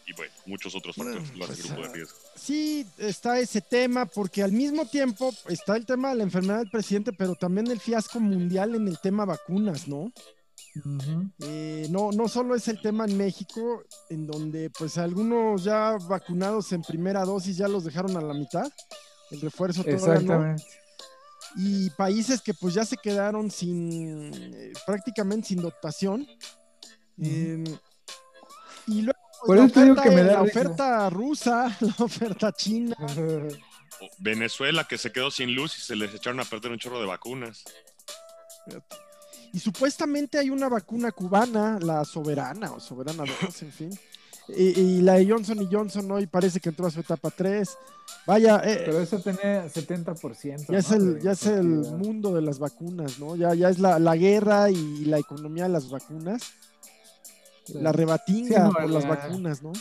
[0.09, 2.18] Y bueno, muchos otros factores lo hacen grupo de riesgo.
[2.34, 6.70] Sí, está ese tema, porque al mismo tiempo está el tema de la enfermedad del
[6.70, 10.11] presidente, pero también el fiasco mundial en el tema vacunas, ¿no?
[11.40, 16.72] Eh, no, no solo es el tema en México, en donde pues algunos ya vacunados
[16.72, 18.70] en primera dosis ya los dejaron a la mitad
[19.30, 20.64] el refuerzo Exactamente.
[21.56, 26.26] Y países que pues ya se quedaron sin, eh, prácticamente sin dotación.
[27.16, 27.64] Y
[29.47, 32.97] la, oferta, que la oferta rusa, la oferta china.
[34.18, 37.07] Venezuela que se quedó sin luz y se les echaron a perder un chorro de
[37.07, 37.64] vacunas.
[39.53, 43.99] Y supuestamente hay una vacuna cubana, la Soberana o Soberana 2, en fin.
[44.57, 47.68] Y, la de Johnson y Johnson hoy parece que entró a su etapa 3.
[48.26, 48.62] Vaya.
[48.64, 50.66] Eh, Pero eso tenía 70%.
[50.72, 53.36] Ya es el, ya es el mundo de las vacunas, ¿no?
[53.36, 56.55] Ya, ya es la, la guerra y la economía de las vacunas.
[57.75, 59.73] La rebatinga por las vacunas, ¿no?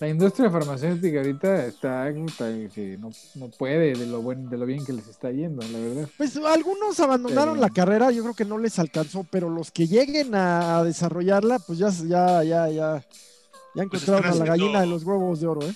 [0.00, 4.92] La industria farmacéutica ahorita está, no, no, puede de lo buen, de lo bien que
[4.92, 6.08] les está yendo, la verdad.
[6.16, 10.36] Pues algunos abandonaron la carrera, yo creo que no les alcanzó, pero los que lleguen
[10.36, 13.04] a desarrollarla, pues ya, ya, ya, ya,
[13.74, 15.74] ya pues encontraron a la gallina de los huevos de oro, ¿eh?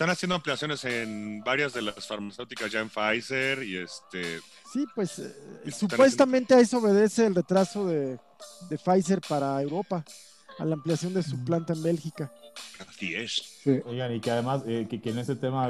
[0.00, 4.40] Están haciendo ampliaciones en varias de las farmacéuticas ya en Pfizer y este.
[4.72, 5.34] Sí, pues eh,
[5.70, 8.18] supuestamente a eso obedece el retraso de,
[8.70, 10.02] de, Pfizer para Europa,
[10.60, 12.32] a la ampliación de su planta en Bélgica.
[12.78, 13.60] Así es.
[13.86, 15.66] Oigan, y que además, eh, que, en ese tema,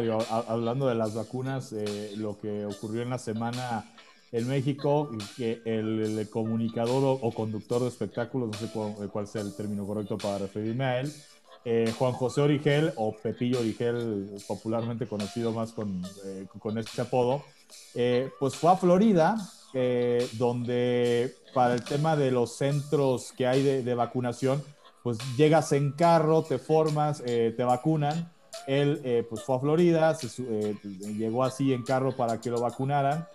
[0.48, 3.90] hablando de las vacunas, eh, lo que ocurrió en la semana
[4.32, 9.54] en México, que el, comunicador o, conductor de espectáculos, no sé cuál, cuál sea el
[9.54, 11.12] término correcto para referirme a él,
[11.64, 17.44] eh, Juan José Origel, o Pepillo Origel, popularmente conocido más con, eh, con este apodo,
[17.94, 19.36] eh, pues fue a Florida,
[20.32, 24.64] donde para el tema de los centros que hay de, vacunación,
[25.02, 28.32] pues llegas en carro, te formas, te vacunan.
[28.66, 30.18] Él pues fue a Florida,
[31.16, 33.26] llegó así en carro para que lo vacunaran.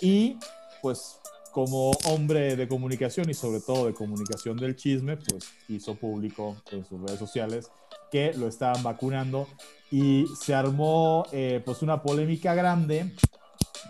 [0.00, 0.38] y
[0.80, 1.20] pues
[1.52, 6.84] como hombre de comunicación y sobre todo de comunicación del chisme, pues hizo público en
[6.84, 7.70] sus redes sociales
[8.10, 9.46] que lo estaban vacunando
[9.90, 13.12] y se armó eh, pues una polémica grande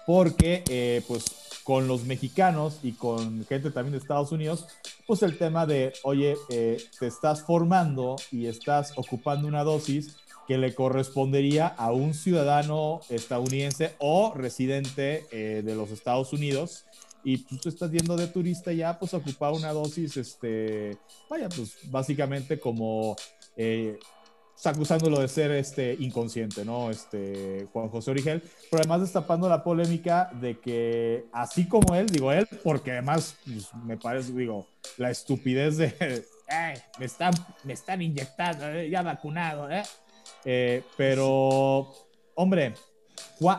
[0.06, 1.24] porque eh, pues
[1.64, 4.66] con los mexicanos y con gente también de Estados Unidos,
[5.06, 10.16] pues el tema de, oye, eh, te estás formando y estás ocupando una dosis
[10.48, 16.84] que le correspondería a un ciudadano estadounidense o residente de los Estados Unidos
[17.24, 20.96] y tú estás yendo de turista ya, pues ocupar una dosis, este,
[21.30, 23.16] vaya, pues básicamente como
[23.56, 23.98] eh,
[24.64, 26.90] acusándolo de ser este, inconsciente, ¿no?
[26.90, 32.32] Este, Juan José Origel, pero además destapando la polémica de que, así como él, digo
[32.32, 34.66] él, porque además pues, me parece, digo,
[34.98, 35.86] la estupidez de,
[36.48, 37.34] eh, me, están,
[37.64, 39.82] me están inyectando, eh, ya vacunado, ¿eh?
[40.44, 40.82] ¿eh?
[40.96, 41.92] Pero,
[42.34, 42.74] hombre,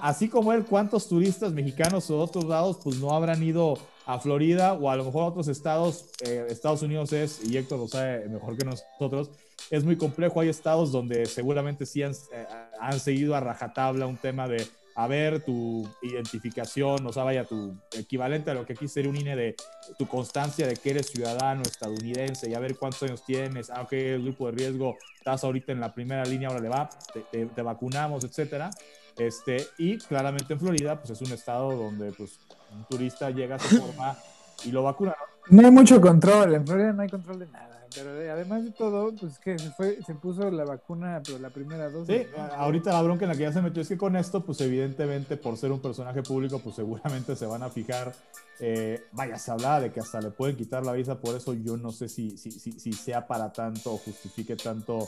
[0.02, 4.20] así como él, ¿cuántos turistas mexicanos o de otros lados pues no habrán ido a
[4.20, 6.06] Florida o a lo mejor a otros estados?
[6.26, 9.32] Eh, Estados Unidos es, y Héctor lo sabe mejor que nosotros,
[9.70, 10.40] es muy complejo.
[10.40, 12.48] Hay estados donde seguramente sí han, eh,
[12.80, 17.76] han seguido a rajatabla un tema de a ver tu identificación, o sea, vaya, tu
[17.98, 19.56] equivalente a lo que aquí sería un INE de
[19.98, 24.16] tu constancia de que eres ciudadano estadounidense y a ver cuántos años tienes, aunque ah,
[24.16, 26.90] el grupo de riesgo, estás ahorita en la primera línea, ahora le va,
[27.32, 28.70] te, vacunamos, etcétera.
[29.18, 32.40] Este, y claramente en Florida, pues es un estado donde pues
[32.72, 34.16] un turista llega, se forma
[34.64, 35.16] y lo vacuna.
[35.50, 37.73] No hay mucho control, en Florida no hay control de nada.
[37.96, 41.90] Pero además de todo, pues que se, fue, se puso la vacuna, pero la primera
[41.90, 42.16] dosis.
[42.16, 44.62] Sí, ahorita la bronca en la que ya se metió es que con esto, pues
[44.62, 48.14] evidentemente por ser un personaje público, pues seguramente se van a fijar.
[48.60, 51.78] Eh, vaya, se habla de que hasta le pueden quitar la visa, por eso yo
[51.78, 55.08] no sé si, si, si, si sea para tanto o justifique tanto.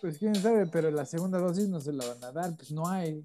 [0.00, 2.88] Pues quién sabe, pero la segunda dosis no se la van a dar, pues no
[2.88, 3.22] hay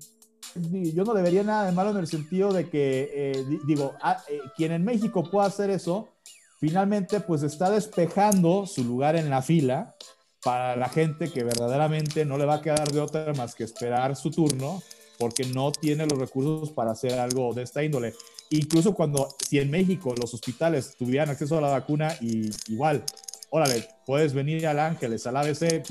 [0.94, 4.40] yo no debería nada de malo en el sentido de que, eh, digo, ah, eh,
[4.56, 6.10] quien en México pueda hacer eso,
[6.58, 9.96] finalmente pues está despejando su lugar en la fila
[10.44, 14.16] para la gente que verdaderamente no le va a quedar de otra más que esperar
[14.16, 14.82] su turno
[15.18, 18.14] porque no tiene los recursos para hacer algo de esta índole.
[18.52, 23.04] Incluso cuando, si en México los hospitales tuvieran acceso a la vacuna y igual,
[23.50, 25.84] órale, puedes venir al Ángeles, al ABC,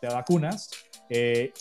[0.00, 0.70] te vacunas,
[1.08, 1.52] eh,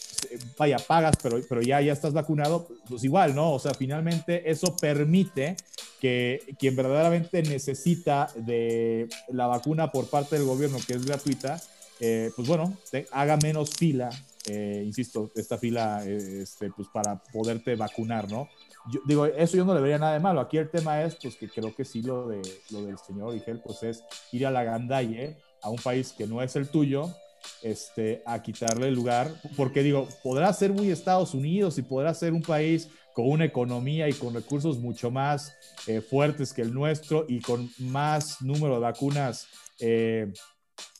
[0.57, 3.53] vaya, pagas, pero, pero ya, ya estás vacunado, pues igual, ¿no?
[3.53, 5.55] O sea, finalmente eso permite
[5.99, 11.61] que quien verdaderamente necesita de la vacuna por parte del gobierno, que es gratuita,
[11.99, 12.77] eh, pues bueno,
[13.11, 14.09] haga menos fila,
[14.47, 18.47] eh, insisto, esta fila, este, pues para poderte vacunar, ¿no?
[18.91, 20.39] Yo, digo, eso yo no le vería nada de malo.
[20.39, 22.41] Aquí el tema es, pues que creo que sí lo, de,
[22.71, 26.41] lo del señor Igel, pues es ir a la gandalle a un país que no
[26.41, 27.13] es el tuyo,
[27.61, 32.33] este, a quitarle el lugar, porque digo, podrá ser muy Estados Unidos y podrá ser
[32.33, 35.53] un país con una economía y con recursos mucho más
[35.87, 39.47] eh, fuertes que el nuestro y con más número de vacunas
[39.79, 40.31] eh,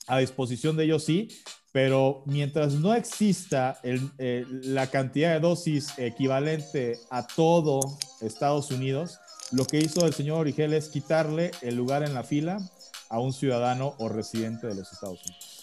[0.06, 1.28] a disposición de ellos, sí,
[1.72, 7.80] pero mientras no exista eh, la cantidad de dosis equivalente a todo
[8.20, 9.18] Estados Unidos,
[9.52, 12.58] lo que hizo el señor Origel es quitarle el lugar en la fila
[13.08, 15.59] a un ciudadano o residente de los Estados Unidos.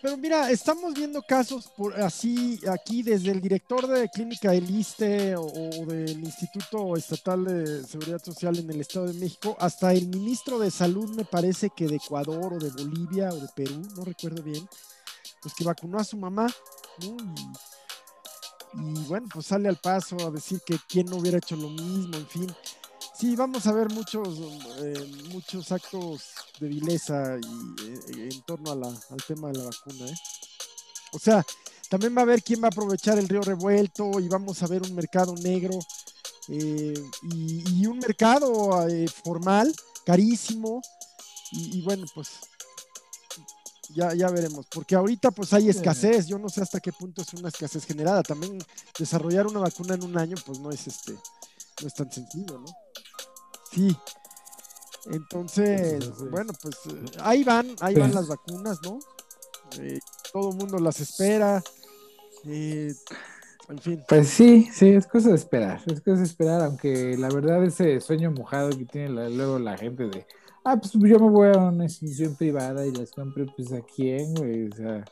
[0.00, 5.34] Pero mira, estamos viendo casos por así aquí desde el director de clínica del ISTE
[5.36, 5.50] o,
[5.86, 10.70] del Instituto Estatal de Seguridad Social en el Estado de México, hasta el ministro de
[10.70, 14.68] Salud, me parece que de Ecuador o de Bolivia o de Perú, no recuerdo bien,
[15.42, 16.46] pues que vacunó a su mamá,
[18.74, 22.16] y, bueno, pues sale al paso a decir que quién no hubiera hecho lo mismo,
[22.16, 22.46] en fin.
[23.18, 24.28] Sí, vamos a ver muchos,
[24.78, 26.22] eh, muchos actos
[26.60, 30.06] de vileza y, eh, en torno al tema de la vacuna.
[30.06, 30.14] ¿eh?
[31.12, 31.44] O sea,
[31.88, 34.82] también va a haber quién va a aprovechar el río revuelto y vamos a ver
[34.82, 35.76] un mercado negro
[36.46, 38.86] y, un mercado
[39.24, 39.74] formal,
[40.06, 40.80] carísimo.
[41.50, 42.28] Y, bueno, pues
[43.96, 47.34] ya, ya veremos, porque ahorita pues hay escasez, yo no sé hasta qué punto es
[47.34, 48.22] una escasez generada.
[48.22, 48.58] También
[48.96, 51.14] desarrollar una vacuna en un año pues no es este,
[51.82, 52.87] no es tan sencillo, ¿no?
[53.70, 53.96] Sí.
[55.10, 58.98] Entonces, bueno, pues eh, ahí van, ahí van las vacunas, ¿no?
[59.80, 60.00] Eh,
[60.32, 61.62] todo el mundo las espera.
[62.44, 62.92] Eh,
[63.68, 64.04] en fin.
[64.08, 68.00] Pues sí, sí, es cosa de esperar, es cosa de esperar, aunque la verdad ese
[68.00, 70.26] sueño mojado que tiene luego la gente de,
[70.64, 74.34] ah, pues yo me voy a una institución privada y las compro, pues a quién,
[74.34, 75.04] güey, o sea,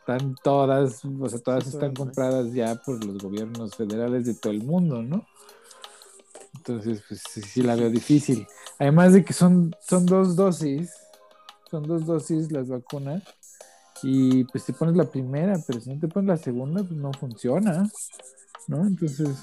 [0.00, 4.62] están todas, o sea, todas están compradas ya por los gobiernos federales de todo el
[4.62, 5.24] mundo, ¿no?
[6.60, 8.46] Entonces, pues sí, la veo difícil.
[8.78, 10.92] Además de que son, son dos dosis,
[11.70, 13.22] son dos dosis las vacunas.
[14.02, 17.12] Y pues te pones la primera, pero si no te pones la segunda, pues no
[17.14, 17.90] funciona.
[18.66, 18.86] ¿No?
[18.86, 19.38] Entonces.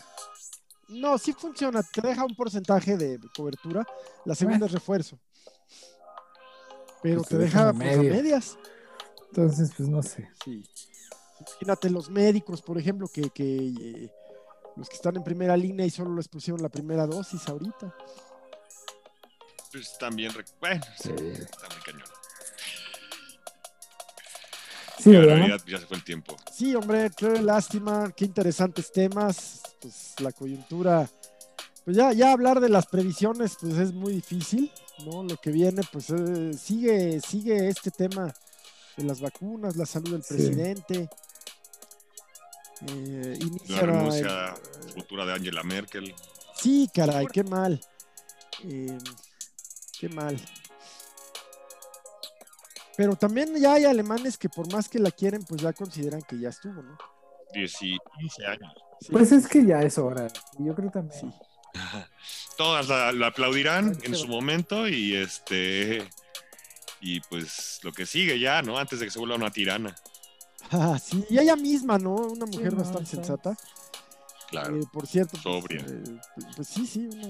[0.89, 1.81] No, sí funciona.
[1.81, 3.85] Te deja un porcentaje de cobertura.
[4.23, 5.19] La segunda es refuerzo.
[7.01, 8.57] Pero pues te, deja pues, medias.
[9.29, 10.29] Entonces, pues no sé.
[10.45, 10.63] Sí.
[11.39, 14.11] Imagínate los médicos, por ejemplo, que, que eh,
[14.77, 17.93] los que están en primera línea y solo les pusieron la primera dosis ahorita.
[19.71, 21.09] Pues también, bueno, sí.
[21.09, 22.07] también cañón.
[24.99, 26.35] Sí, ya, ya, se fue el tiempo.
[26.51, 29.61] Sí, hombre, qué lástima, qué interesantes temas.
[29.79, 31.07] Pues la coyuntura,
[31.85, 34.71] pues ya, ya hablar de las previsiones, pues es muy difícil,
[35.05, 35.23] ¿no?
[35.23, 38.33] Lo que viene, pues eh, sigue, sigue este tema
[38.95, 41.09] de las vacunas, la salud del presidente.
[42.87, 44.55] Eh, la renuncia
[44.93, 46.13] futura de Angela Merkel.
[46.55, 47.79] Sí, caray, qué mal.
[48.63, 48.97] Eh,
[49.99, 50.39] qué mal.
[52.95, 56.39] Pero también ya hay alemanes que por más que la quieren, pues ya consideran que
[56.39, 56.97] ya estuvo, ¿no?
[57.53, 58.73] 15 años.
[59.11, 60.27] Pues es que ya es hora.
[60.57, 61.19] Yo creo también.
[61.19, 61.31] Sí.
[62.57, 66.07] Todas la, aplaudirán en su momento y este
[66.99, 68.79] y pues lo que sigue ya, ¿no?
[68.79, 69.95] Antes de que se vuelva una tirana.
[70.71, 72.15] Ah, sí, y ella misma, ¿no?
[72.15, 73.55] Una mujer bastante sensata.
[74.49, 74.77] Claro.
[74.77, 75.85] Eh, por cierto, pues, Sobria.
[75.87, 76.19] eh,
[76.55, 77.27] pues sí, sí, una-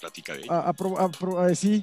[0.00, 0.58] Platica de ella.
[0.58, 1.82] a- apro- apro- eh, sí.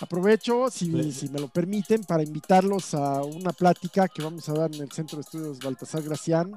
[0.00, 4.74] Aprovecho, si, si me lo permiten, para invitarlos a una plática que vamos a dar
[4.74, 6.50] en el Centro de Estudios Baltasar Gracián,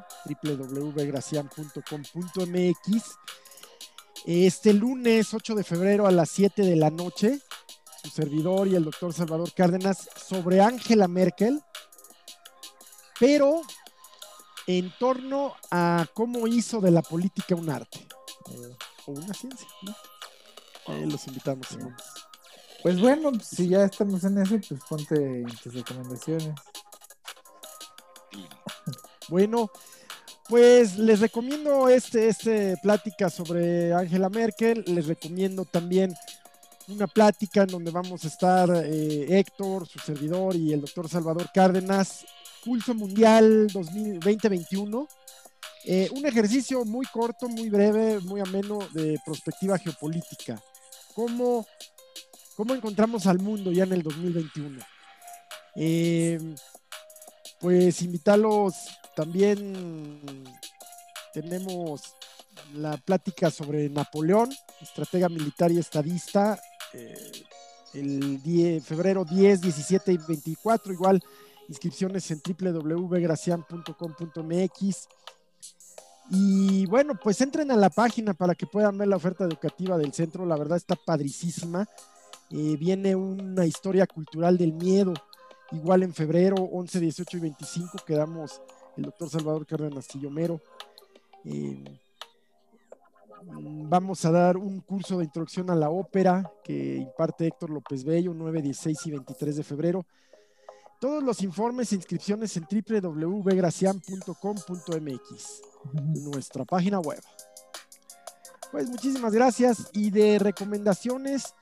[0.43, 3.03] www.gracian.com.mx.
[4.25, 7.39] Este lunes 8 de febrero a las 7 de la noche,
[8.03, 11.61] su servidor y el doctor Salvador Cárdenas sobre Angela Merkel,
[13.19, 13.61] pero
[14.67, 18.05] en torno a cómo hizo de la política un arte
[18.51, 19.67] eh, o una ciencia.
[19.83, 19.95] ¿no?
[20.87, 21.67] Ahí los invitamos.
[21.67, 21.95] Simón.
[22.83, 26.53] Pues bueno, si ya estamos en eso, pues ponte tus recomendaciones.
[29.29, 29.69] Bueno,
[30.47, 34.85] pues les recomiendo este, este plática sobre Angela Merkel.
[34.87, 36.15] Les recomiendo también
[36.87, 41.49] una plática en donde vamos a estar eh, Héctor, su servidor, y el doctor Salvador
[41.53, 42.25] Cárdenas.
[42.63, 45.07] Pulso Mundial 2000 2021.
[45.85, 50.61] Eh, un ejercicio muy corto, muy breve, muy ameno de perspectiva geopolítica.
[51.15, 51.65] ¿Cómo,
[52.55, 54.79] cómo encontramos al mundo ya en el 2021?
[55.75, 56.39] Eh,
[57.59, 58.73] pues invitarlos
[59.15, 60.33] también
[61.33, 62.01] tenemos
[62.73, 64.49] la plática sobre Napoleón,
[64.81, 66.59] estratega militar y estadista,
[66.93, 67.31] eh,
[67.93, 71.23] el 10 febrero 10, 17 y 24, igual
[71.67, 75.07] inscripciones en www.gracian.com.mx.
[76.29, 80.13] Y bueno, pues entren a la página para que puedan ver la oferta educativa del
[80.13, 81.87] centro, la verdad está padricísima.
[82.49, 85.13] Eh, viene una historia cultural del miedo,
[85.71, 88.61] igual en febrero 11, 18 y 25 quedamos
[88.95, 90.59] el doctor Salvador Cárdenas Tillomero.
[91.45, 91.83] Eh,
[93.43, 98.33] vamos a dar un curso de introducción a la ópera que imparte Héctor López Bello,
[98.33, 100.05] 9, 16 y 23 de febrero.
[100.99, 105.61] Todos los informes e inscripciones en www.gracian.com.mx,
[105.93, 107.21] nuestra página web.
[108.71, 111.53] Pues muchísimas gracias y de recomendaciones,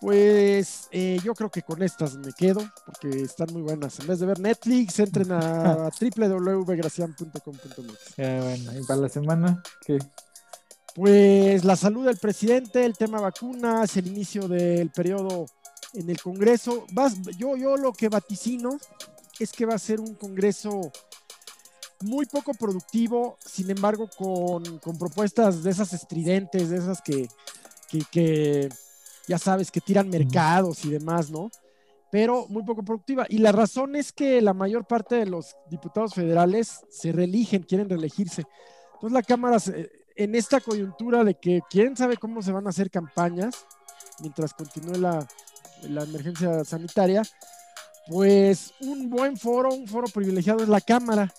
[0.00, 3.98] pues eh, yo creo que con estas me quedo porque están muy buenas.
[3.98, 8.16] En vez de ver Netflix, entren a www.gracian.com.mx.
[8.16, 9.96] Ya, bueno, y para la semana, ¿qué?
[10.94, 15.46] Pues la salud del presidente, el tema vacunas, el inicio del periodo
[15.94, 16.86] en el Congreso.
[16.92, 18.78] Vas, yo, yo lo que vaticino
[19.38, 20.92] es que va a ser un Congreso
[22.02, 27.28] muy poco productivo, sin embargo, con, con propuestas de esas estridentes, de esas que,
[27.88, 28.68] que, que,
[29.26, 31.50] ya sabes, que tiran mercados y demás, ¿no?
[32.10, 33.26] Pero muy poco productiva.
[33.28, 37.88] Y la razón es que la mayor parte de los diputados federales se reeligen, quieren
[37.88, 38.44] reelegirse.
[38.94, 42.70] Entonces la Cámara, se, en esta coyuntura de que quién sabe cómo se van a
[42.70, 43.66] hacer campañas
[44.20, 45.26] mientras continúe la,
[45.82, 47.22] la emergencia sanitaria,
[48.08, 51.32] pues un buen foro, un foro privilegiado es la Cámara.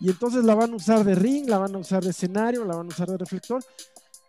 [0.00, 2.76] Y entonces la van a usar de ring, la van a usar de escenario, la
[2.76, 3.64] van a usar de reflector.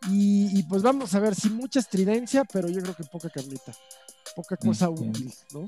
[0.09, 3.73] Y, y pues vamos a ver, sin mucha estridencia, pero yo creo que poca carnita.
[4.35, 5.09] Poca cosa Bien.
[5.09, 5.65] útil, ¿no?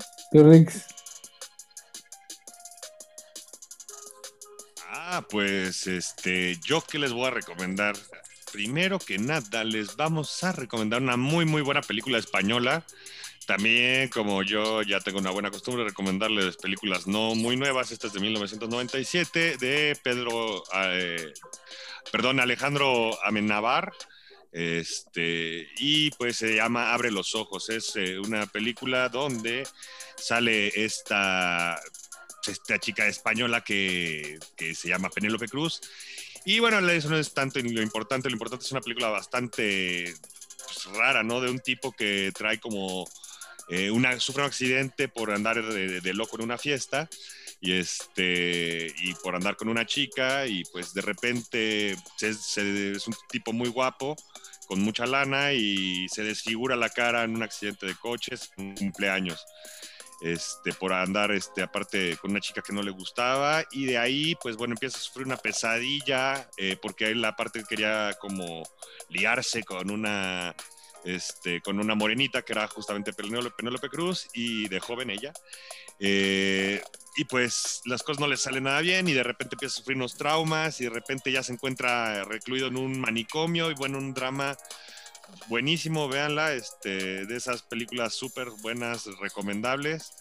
[5.10, 7.96] Ah, pues este, yo que les voy a recomendar.
[8.52, 12.84] Primero que nada, les vamos a recomendar una muy, muy buena película española.
[13.48, 18.12] También, como yo ya tengo una buena costumbre recomendarles películas no muy nuevas, esta es
[18.12, 21.32] de 1997, de Pedro, eh,
[22.12, 23.90] perdón, Alejandro Amenábar.
[24.52, 27.70] Este, y pues se llama Abre los Ojos.
[27.70, 29.66] Es eh, una película donde
[30.18, 31.80] sale esta
[32.46, 35.80] esta chica española que, que, se llama Penélope Cruz.
[36.44, 40.12] Y bueno, eso no es tanto lo importante, lo importante es una película bastante
[40.66, 41.40] pues, rara, ¿no?
[41.40, 43.06] De un tipo que trae como
[43.70, 47.08] eh, una, sufre un accidente por andar de, de, loco en una fiesta
[47.60, 53.06] y, este, y por andar con una chica y pues de repente se, se, es
[53.06, 54.16] un tipo muy guapo
[54.66, 59.44] con mucha lana y se desfigura la cara en un accidente de coches, un cumpleaños.
[60.20, 64.34] Este, por andar, este, aparte con una chica que no le gustaba, y de ahí,
[64.42, 68.64] pues bueno, empieza a sufrir una pesadilla, eh, porque ahí la parte quería como
[69.10, 70.56] liarse con una,
[71.04, 75.32] este, con una morenita que era justamente Penélope, Cruz, y de joven ella.
[76.00, 76.82] Eh,
[77.16, 79.96] y pues las cosas no le salen nada bien y de repente empieza a sufrir
[79.96, 84.14] unos traumas y de repente ya se encuentra recluido en un manicomio y bueno, un
[84.14, 84.56] drama
[85.48, 90.12] buenísimo, véanla, este, de esas películas súper buenas, recomendables.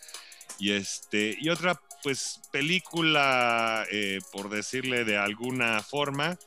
[0.60, 6.38] Y, este, y otra, pues, película, eh, por decirle de alguna forma,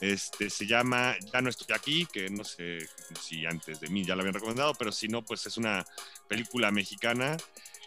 [0.00, 2.78] este, se llama Ya no estoy aquí, que no sé
[3.20, 5.84] si antes de mí ya la habían recomendado, pero si no, pues es una
[6.28, 7.36] película mexicana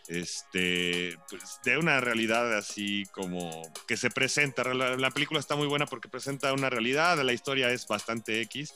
[0.08, 4.64] este, pues, de una realidad así como que se presenta.
[4.74, 8.74] La, la, película está muy buena porque presenta una realidad, la historia es bastante X.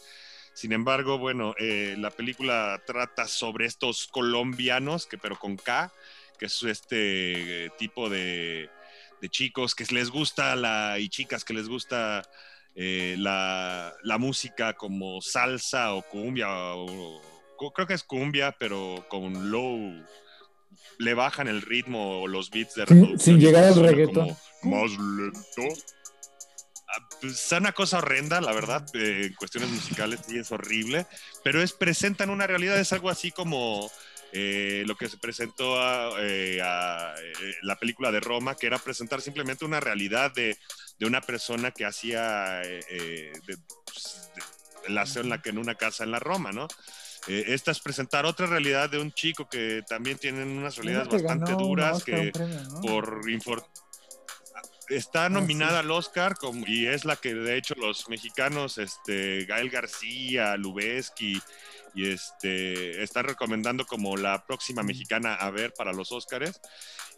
[0.54, 5.94] Sin embargo, bueno, eh, la película trata sobre estos colombianos, que pero con K,
[6.40, 8.70] que es este tipo de,
[9.22, 12.28] de chicos que les gusta la, y chicas que les gusta
[12.80, 17.20] eh, la, la, música como salsa o cumbia, o,
[17.74, 20.06] creo que es cumbia, pero con low,
[21.00, 24.38] le bajan el ritmo o los beats de Sin, sin llegar al reggaetón.
[24.62, 25.76] Más lento.
[26.88, 31.08] Ah, es una cosa horrenda, la verdad, en cuestiones musicales sí es horrible,
[31.44, 33.90] pero es presentan una realidad, es algo así como
[34.34, 38.78] eh, lo que se presentó a, eh, a eh, la película de Roma, que era
[38.78, 40.58] presentar simplemente una realidad de,
[41.00, 44.32] de una persona que hacía eh, de, pues,
[44.86, 46.68] de, la, en, la, en una casa en la Roma, ¿no?
[47.28, 51.52] Eh, esta es presentar otra realidad de un chico que también tiene unas realidades bastante
[51.54, 52.82] duras que premio, ¿no?
[52.82, 53.22] por
[54.90, 55.86] está ah, nominada ah, sí.
[55.86, 61.42] al Oscar como, y es la que de hecho los mexicanos, este, Gael García, Lubeski,
[61.94, 66.60] y este, están recomendando como la próxima mexicana a ver para los Oscars.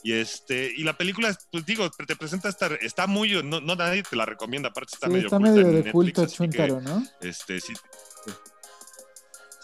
[0.01, 4.03] Y este, y la película, pues digo, te presenta esta, está muy, no, no nadie
[4.03, 7.05] te la recomienda, aparte está sí, medio, está medio de Netflix, culto chuntaro, ¿no?
[7.20, 7.74] Este, sí,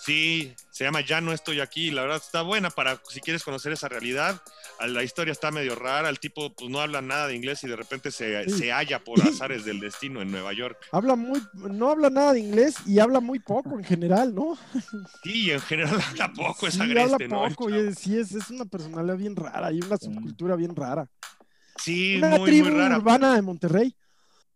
[0.05, 1.89] Sí, se llama Ya no estoy aquí.
[1.89, 4.39] La verdad está buena para si quieres conocer esa realidad.
[4.87, 6.09] La historia está medio rara.
[6.09, 9.19] El tipo pues, no habla nada de inglés y de repente se, se halla por
[9.27, 10.77] azares del destino en Nueva York.
[10.91, 14.55] Habla muy, no habla nada de inglés y habla muy poco en general, ¿no?
[15.23, 17.83] Sí, en general habla poco, es sí, agreste, habla poco, ¿no?
[17.83, 21.09] y sí, es, es una personalidad bien rara y una subcultura bien rara.
[21.77, 22.97] Sí, una muy, tribu muy rara.
[22.97, 23.95] urbana de Monterrey.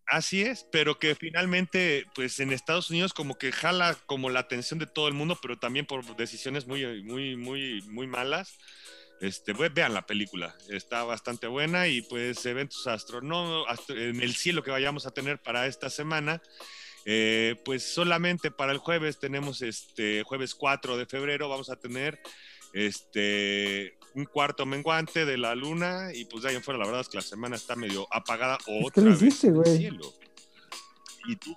[0.10, 4.80] Así es, pero que finalmente, pues en Estados Unidos como que jala como la atención
[4.80, 8.57] de todo el mundo, pero también por decisiones muy, muy, muy, muy malas.
[9.22, 14.72] Este, vean la película, está bastante buena y pues eventos astronómicos en el cielo que
[14.72, 16.41] vayamos a tener para esta semana.
[17.05, 22.20] Eh, pues solamente para el jueves tenemos este jueves 4 de febrero vamos a tener
[22.74, 27.01] este un cuarto menguante de la luna y pues de ahí en fuera la verdad
[27.01, 30.13] es que la semana está medio apagada otra ¿Qué vez hiciste, en el cielo.
[31.28, 31.55] Y tú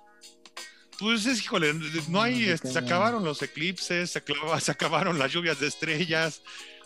[0.99, 1.73] pues es, híjole,
[2.09, 4.11] no hay, este, se acabaron los eclipses,
[4.61, 6.41] se, acabaron las lluvias de estrellas,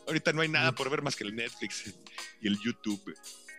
[0.07, 1.93] ahorita no hay nada por ver más que el Netflix
[2.41, 3.13] y el YouTube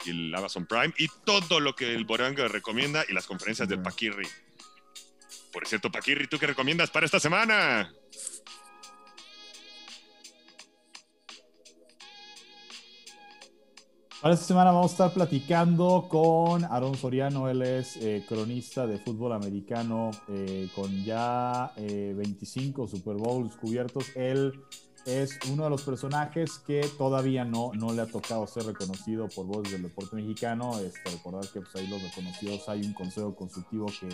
[0.04, 3.82] y el Amazon Prime y todo lo que el Borango recomienda y las conferencias del
[3.82, 4.26] Paquirri.
[5.52, 7.92] Por cierto, Paquirri, ¿tú qué recomiendas para esta semana?
[14.20, 18.98] Para esta semana vamos a estar platicando con Aaron Soriano, él es eh, cronista de
[18.98, 24.06] fútbol americano eh, con ya eh, 25 Super Bowls cubiertos.
[24.16, 24.52] Él
[25.08, 29.46] es uno de los personajes que todavía no, no le ha tocado ser reconocido por
[29.46, 30.78] voz del deporte mexicano.
[30.80, 34.08] Este, recordar que pues, ahí los reconocidos hay un consejo consultivo que,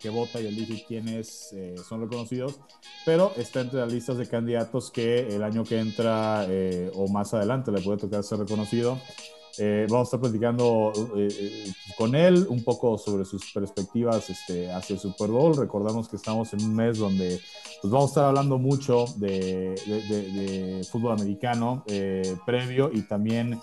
[0.00, 2.58] que vota y elige quiénes eh, son reconocidos,
[3.04, 7.32] pero está entre las listas de candidatos que el año que entra eh, o más
[7.34, 8.98] adelante le puede tocar ser reconocido.
[9.60, 14.94] Eh, vamos a estar platicando eh, con él un poco sobre sus perspectivas este, hacia
[14.94, 15.56] el Super Bowl.
[15.56, 17.38] Recordamos que estamos en un mes donde
[17.82, 23.02] pues, vamos a estar hablando mucho de, de, de, de fútbol americano eh, previo y
[23.02, 23.60] también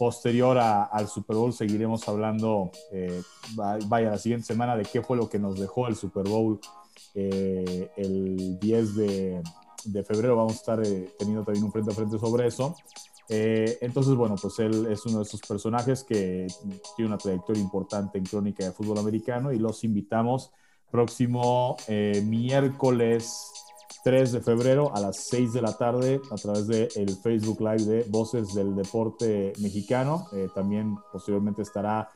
[0.00, 3.20] posterior a, al Super Bowl seguiremos hablando, eh,
[3.54, 6.58] vaya, la siguiente semana de qué fue lo que nos dejó el Super Bowl
[7.14, 9.42] eh, el 10 de,
[10.06, 10.36] febrero.
[10.36, 12.74] Vamos a estar eh, teniendo también un frente a frente sobre eso.
[13.32, 16.48] Eh, entonces, bueno, pues él es uno de esos personajes que
[16.96, 20.50] tiene una trayectoria importante en crónica de fútbol americano y los invitamos
[20.90, 23.52] próximo eh, miércoles
[24.02, 27.84] 3 de febrero a las 6 de la tarde a través del de Facebook Live
[27.84, 30.26] de Voces del Deporte Mexicano.
[30.32, 32.10] Eh, también posteriormente estará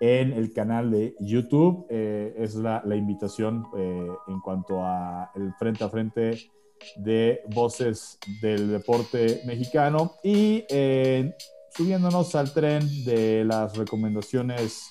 [0.00, 1.86] en el canal de YouTube.
[1.88, 6.50] Eh, es la, la invitación en cuanto a el frente a frente
[6.96, 11.34] de voces del deporte mexicano y eh,
[11.76, 14.88] subiéndonos al tren de las recomendaciones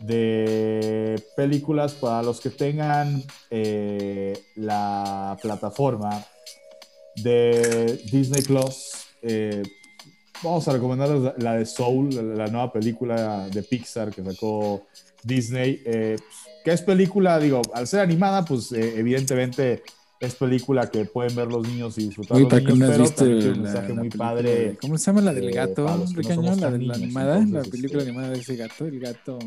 [0.00, 6.24] de películas para los que tengan eh, la plataforma
[7.16, 9.06] de Disney Plus.
[9.22, 9.62] Eh,
[10.42, 14.86] vamos a recomendarles la de Soul, la nueva película de Pixar que sacó
[15.22, 15.82] Disney.
[15.84, 16.16] Eh,
[16.64, 19.84] que es película, digo, al ser animada, pues evidentemente
[20.20, 23.02] es película que pueden ver los niños y disfrutar Oye, los niños, no has pero
[23.02, 24.78] visto también tiene un la- mensaje la muy película padre.
[24.80, 27.42] ¿Cómo se llama la del eh, gato, no somos la de la niños, animada, la
[27.42, 29.38] entonces, película este, animada de ese gato, el gato.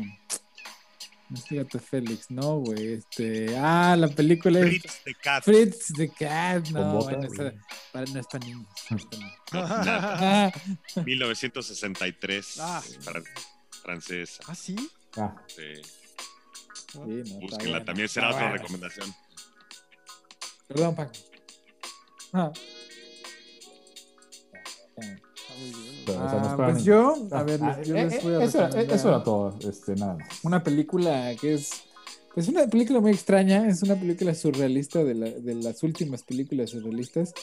[1.28, 2.94] No es Gato Félix, no, güey.
[2.94, 3.56] Este.
[3.56, 4.66] Ah, la película es.
[4.66, 5.44] Fritz the Cat.
[5.44, 7.48] Fritz the Cat, no, bota, bueno, güey.
[7.48, 7.56] esa-
[7.92, 8.66] para- no es para niños.
[8.90, 9.32] no es pa' niños.
[9.52, 10.50] Ah,
[10.96, 12.56] Ah, 1963.
[12.60, 12.82] Ah.
[13.00, 13.24] fran-
[13.82, 14.42] francesa.
[14.48, 14.74] ¿Ah, sí?
[15.16, 15.62] Ah, sí.
[16.92, 19.14] sí, no, está Búsquenla, también será otra recomendación.
[20.70, 21.12] Perdón, Paco.
[22.32, 22.52] Ah,
[26.06, 28.96] es ah, pues yo, a ver, ah, les- yo les voy a eso, era- recomendar
[28.96, 30.28] eso era todo, este, nada más.
[30.44, 31.70] una película que es,
[32.34, 36.70] pues una película muy extraña, es una película surrealista de, la- de las últimas películas
[36.70, 37.34] surrealistas,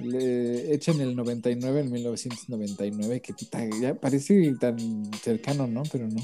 [0.00, 3.32] le- hecha en el 99, en 1999, que
[3.80, 4.76] ya parece tan
[5.22, 5.84] cercano, ¿no?
[5.92, 6.20] Pero no.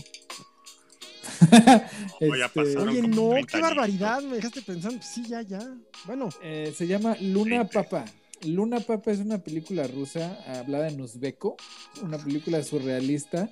[2.21, 2.77] Oye, ya Este.
[2.79, 3.69] Oye, no, 30 qué años.
[3.69, 5.61] barbaridad, me dejaste pensando, sí, ya, ya.
[6.07, 7.69] Bueno, Eh, se llama Luna.
[7.69, 8.05] Papa.
[8.45, 11.57] Luna Papa es una película rusa hablada en uzbeco,
[12.03, 13.51] una película surrealista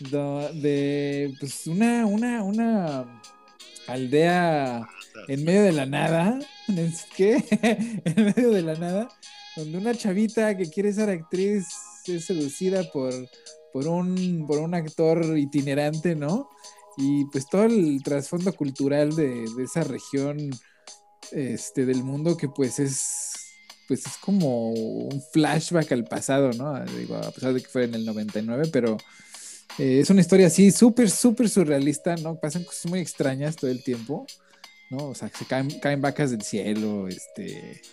[0.00, 3.22] de pues una, una, una
[3.86, 4.88] aldea
[5.28, 6.38] en medio de la nada.
[6.68, 7.44] ¿Es qué?
[8.04, 9.08] en medio de la nada,
[9.56, 11.66] donde una chavita que quiere ser actriz
[12.06, 13.12] es seducida por,
[13.72, 16.48] por, un, por un actor itinerante, ¿no?
[16.96, 20.50] Y pues todo el trasfondo cultural de, de esa región
[21.30, 23.32] este, del mundo que pues es
[23.88, 26.82] pues es como un flashback al pasado, ¿no?
[26.84, 28.96] Digo, a pesar de que fue en el 99, pero
[29.78, 32.36] eh, es una historia así súper, súper surrealista, ¿no?
[32.36, 34.26] Pasan cosas muy extrañas todo el tiempo,
[34.90, 35.08] ¿no?
[35.08, 37.82] O sea, se caen, caen vacas del cielo, este...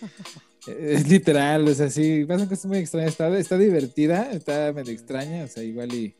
[0.66, 3.12] Es literal, o sea, sí, pasan cosas muy extrañas.
[3.12, 6.14] Está, está divertida, está medio extraña, o sea, igual y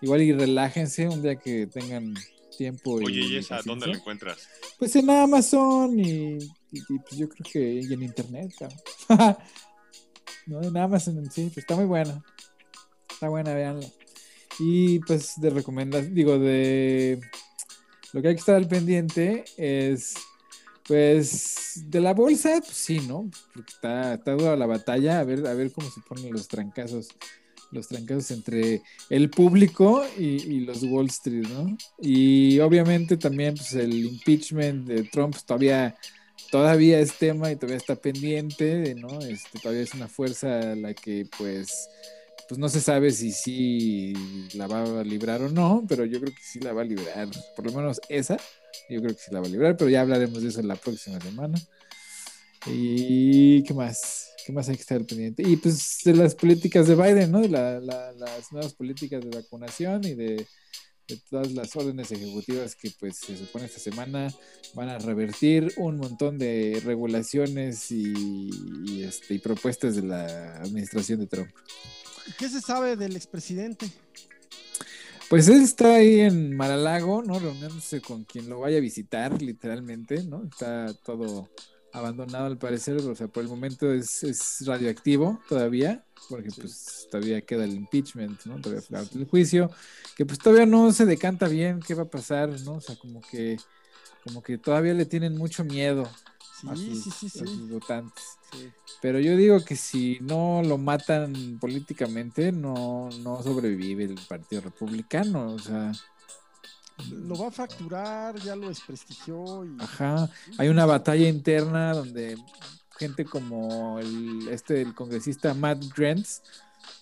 [0.00, 2.14] igual y relájense un día que tengan
[2.56, 2.94] tiempo.
[2.94, 4.48] Oye, y ¿y esa dónde la encuentras?
[4.78, 6.38] Pues en Amazon y, y-
[6.72, 8.78] y, pues yo creo que y en internet, cabrón.
[10.46, 12.22] no, en Amazon sí, pues está muy buena.
[13.10, 13.86] Está buena, véanla.
[14.58, 17.20] Y pues de recomendar, digo, de
[18.12, 20.14] lo que hay que estar al pendiente es,
[20.86, 23.30] pues, de la bolsa, pues sí, ¿no?
[23.54, 27.08] Porque está, está dura la batalla, a ver, a ver cómo se ponen los trancazos,
[27.70, 31.76] los trancazos entre el público y, los Wall Street, ¿no?
[32.00, 35.96] Y obviamente también pues, el impeachment de Trump pues, todavía,
[36.50, 39.20] todavía es tema y todavía está pendiente, ¿no?
[39.20, 41.88] Este, todavía es una fuerza a la que pues,
[42.48, 44.14] pues no se sabe si sí
[44.54, 47.28] la va a librar o no, pero yo creo que sí la va a librar,
[47.54, 48.38] por lo menos esa,
[48.88, 51.20] yo creo que sí la va a librar, pero ya hablaremos de eso la próxima
[51.20, 51.58] semana.
[52.66, 54.30] ¿Y qué más?
[54.44, 55.42] ¿Qué más hay que estar pendiente?
[55.46, 57.40] Y pues de las políticas de Biden, ¿no?
[57.40, 60.46] De la- la- las nuevas políticas de vacunación y de,
[61.06, 64.32] de todas las órdenes ejecutivas que pues se supone esta semana
[64.74, 68.12] van a revertir un montón de regulaciones y,
[68.86, 71.50] y, este, y propuestas de la administración de Trump.
[72.26, 73.86] ¿y qué se sabe del expresidente?
[75.30, 77.38] Pues él está ahí en Maralago, ¿no?
[77.38, 80.44] Reuniéndose con quien lo vaya a visitar, literalmente, ¿no?
[80.44, 81.50] Está todo
[81.92, 87.40] abandonado al parecer, o sea, por el momento es, es radioactivo todavía, porque pues todavía
[87.42, 88.60] queda el impeachment, ¿no?
[88.60, 89.70] Todavía falta el juicio,
[90.16, 92.76] que pues todavía no se decanta bien qué va a pasar, ¿no?
[92.76, 93.56] O sea, como que,
[94.24, 96.18] como que todavía le tienen mucho miedo
[96.66, 98.40] a Sí, sus, sí, sí, a sus votantes.
[98.52, 98.74] sí.
[99.00, 105.54] Pero yo digo que si no lo matan políticamente, no, no sobrevive el Partido Republicano.
[105.54, 105.92] O sea,
[107.10, 110.28] Lo va a fracturar, ya lo desprestigió y ajá.
[110.58, 112.36] Hay una batalla interna donde
[112.98, 116.42] gente como el, este, el congresista Matt Grants,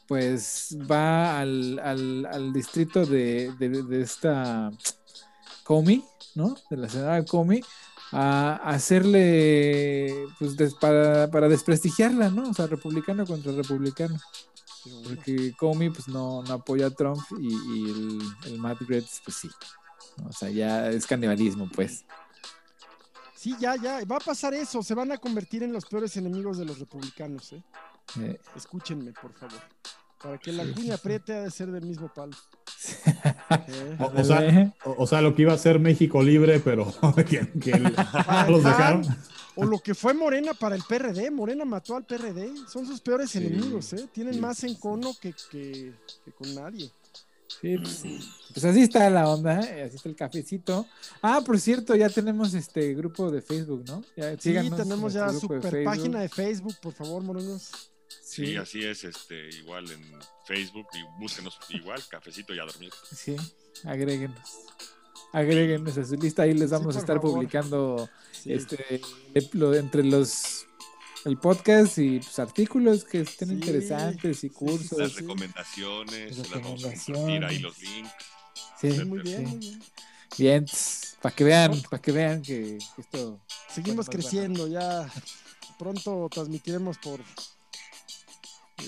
[0.07, 4.71] pues va al, al, al distrito de, de, de esta
[5.65, 6.05] Comey,
[6.35, 6.55] ¿no?
[6.71, 7.63] De la senadora Comey,
[8.13, 12.51] a hacerle, pues, des- para, para desprestigiarla, ¿no?
[12.51, 14.17] O sea, republicano contra republicano.
[15.03, 18.19] Porque Comey, pues, no, no apoya a Trump y, y el,
[18.53, 19.49] el Matt Gaetz, pues, sí.
[20.25, 22.05] O sea, ya es canibalismo, pues.
[23.35, 26.59] Sí, ya, ya, va a pasar eso, se van a convertir en los peores enemigos
[26.59, 27.63] de los republicanos, ¿eh?
[28.21, 29.61] Eh, Escúchenme, por favor.
[30.23, 32.33] Para que la cuña apriete ha de ser del mismo palo.
[33.69, 33.97] ¿eh?
[34.01, 36.93] O, o sea, o, o sea, lo que iba a ser México libre, pero
[37.29, 37.83] que, que el-
[38.49, 39.05] los dejaron.
[39.55, 41.31] O lo que fue Morena para el PRD.
[41.31, 42.53] Morena mató al PRD.
[42.69, 44.09] Son sus peores Sí, enemigos, ¿eh?
[44.13, 45.95] Tienen sí, más sí, encono que, que,
[46.25, 46.91] que con nadie.
[47.61, 48.03] Sí, pues,
[48.53, 49.85] pues así está la onda, ¿eh?
[49.85, 50.87] así está el cafecito.
[51.23, 54.03] Ah, por cierto, ya tenemos este grupo de Facebook, ¿no?
[54.17, 55.85] Ya, Sí, tenemos ya de super Facebook.
[55.85, 57.71] página de Facebook, por favor, morenos.
[58.23, 60.03] Sí, Sí, así es, este, igual en
[60.47, 62.93] Facebook y búsquenos igual, cafecito y a dormir.
[63.13, 63.37] sí,
[63.85, 64.39] agréguenos.
[65.33, 67.33] Agréguenos a su lista, ahí les Sí, vamos a estar favor.
[67.35, 68.53] publicando Sí.
[68.53, 69.01] este
[69.53, 70.66] lo, entre los
[71.27, 74.99] el podcast y pues, artículos que estén Sí, interesantes y sí, sí, cursos.
[74.99, 75.21] Las sí.
[75.21, 77.05] recomendaciones, Las las vamos a recomendaciones.
[77.23, 78.11] compartir ahí los links.
[78.81, 79.51] Sí, Sí, muy bien, sí.
[79.53, 79.83] muy bien.
[80.39, 80.67] Bien,
[81.23, 83.41] para que vean, para que vean que esto.
[83.71, 85.11] Seguimos Bueno, creciendo, ya
[85.79, 87.21] pronto transmitiremos por,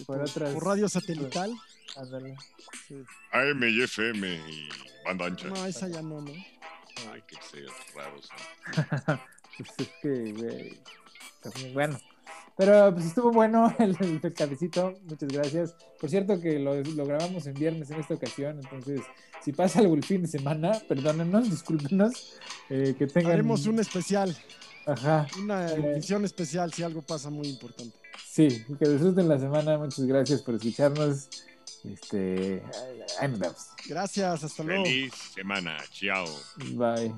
[0.06, 1.55] Por otras- por radio satelital.
[1.97, 2.36] Ándale.
[3.32, 4.69] AM y FM y
[5.05, 5.48] banda ancha.
[5.48, 6.32] No, esa ya no, ¿no?
[7.12, 8.28] Ay, qué ser raros.
[9.06, 9.20] ¿no?
[9.59, 10.81] Pues es que, güey,
[11.43, 12.01] también, bueno.
[12.59, 15.74] Pero pues estuvo bueno el, el pescadecito, muchas gracias.
[16.01, 19.01] Por cierto que lo, lo grabamos en viernes en esta ocasión, entonces
[19.43, 22.35] si pasa algo el fin de semana, perdónenos, discúlpenos,
[22.68, 23.32] eh, que tengan...
[23.32, 24.36] Haremos un especial,
[24.86, 25.93] Ajá, una Eh.
[25.94, 27.97] edición especial si algo pasa muy importante.
[28.26, 31.28] sí, que disfruten la semana, muchas gracias por escucharnos.
[31.85, 32.60] Este,
[33.20, 33.66] ahí nos vemos.
[33.89, 34.85] Gracias, hasta luego.
[34.85, 35.76] Feliz semana.
[35.93, 36.26] Chao.
[36.74, 37.14] Bye.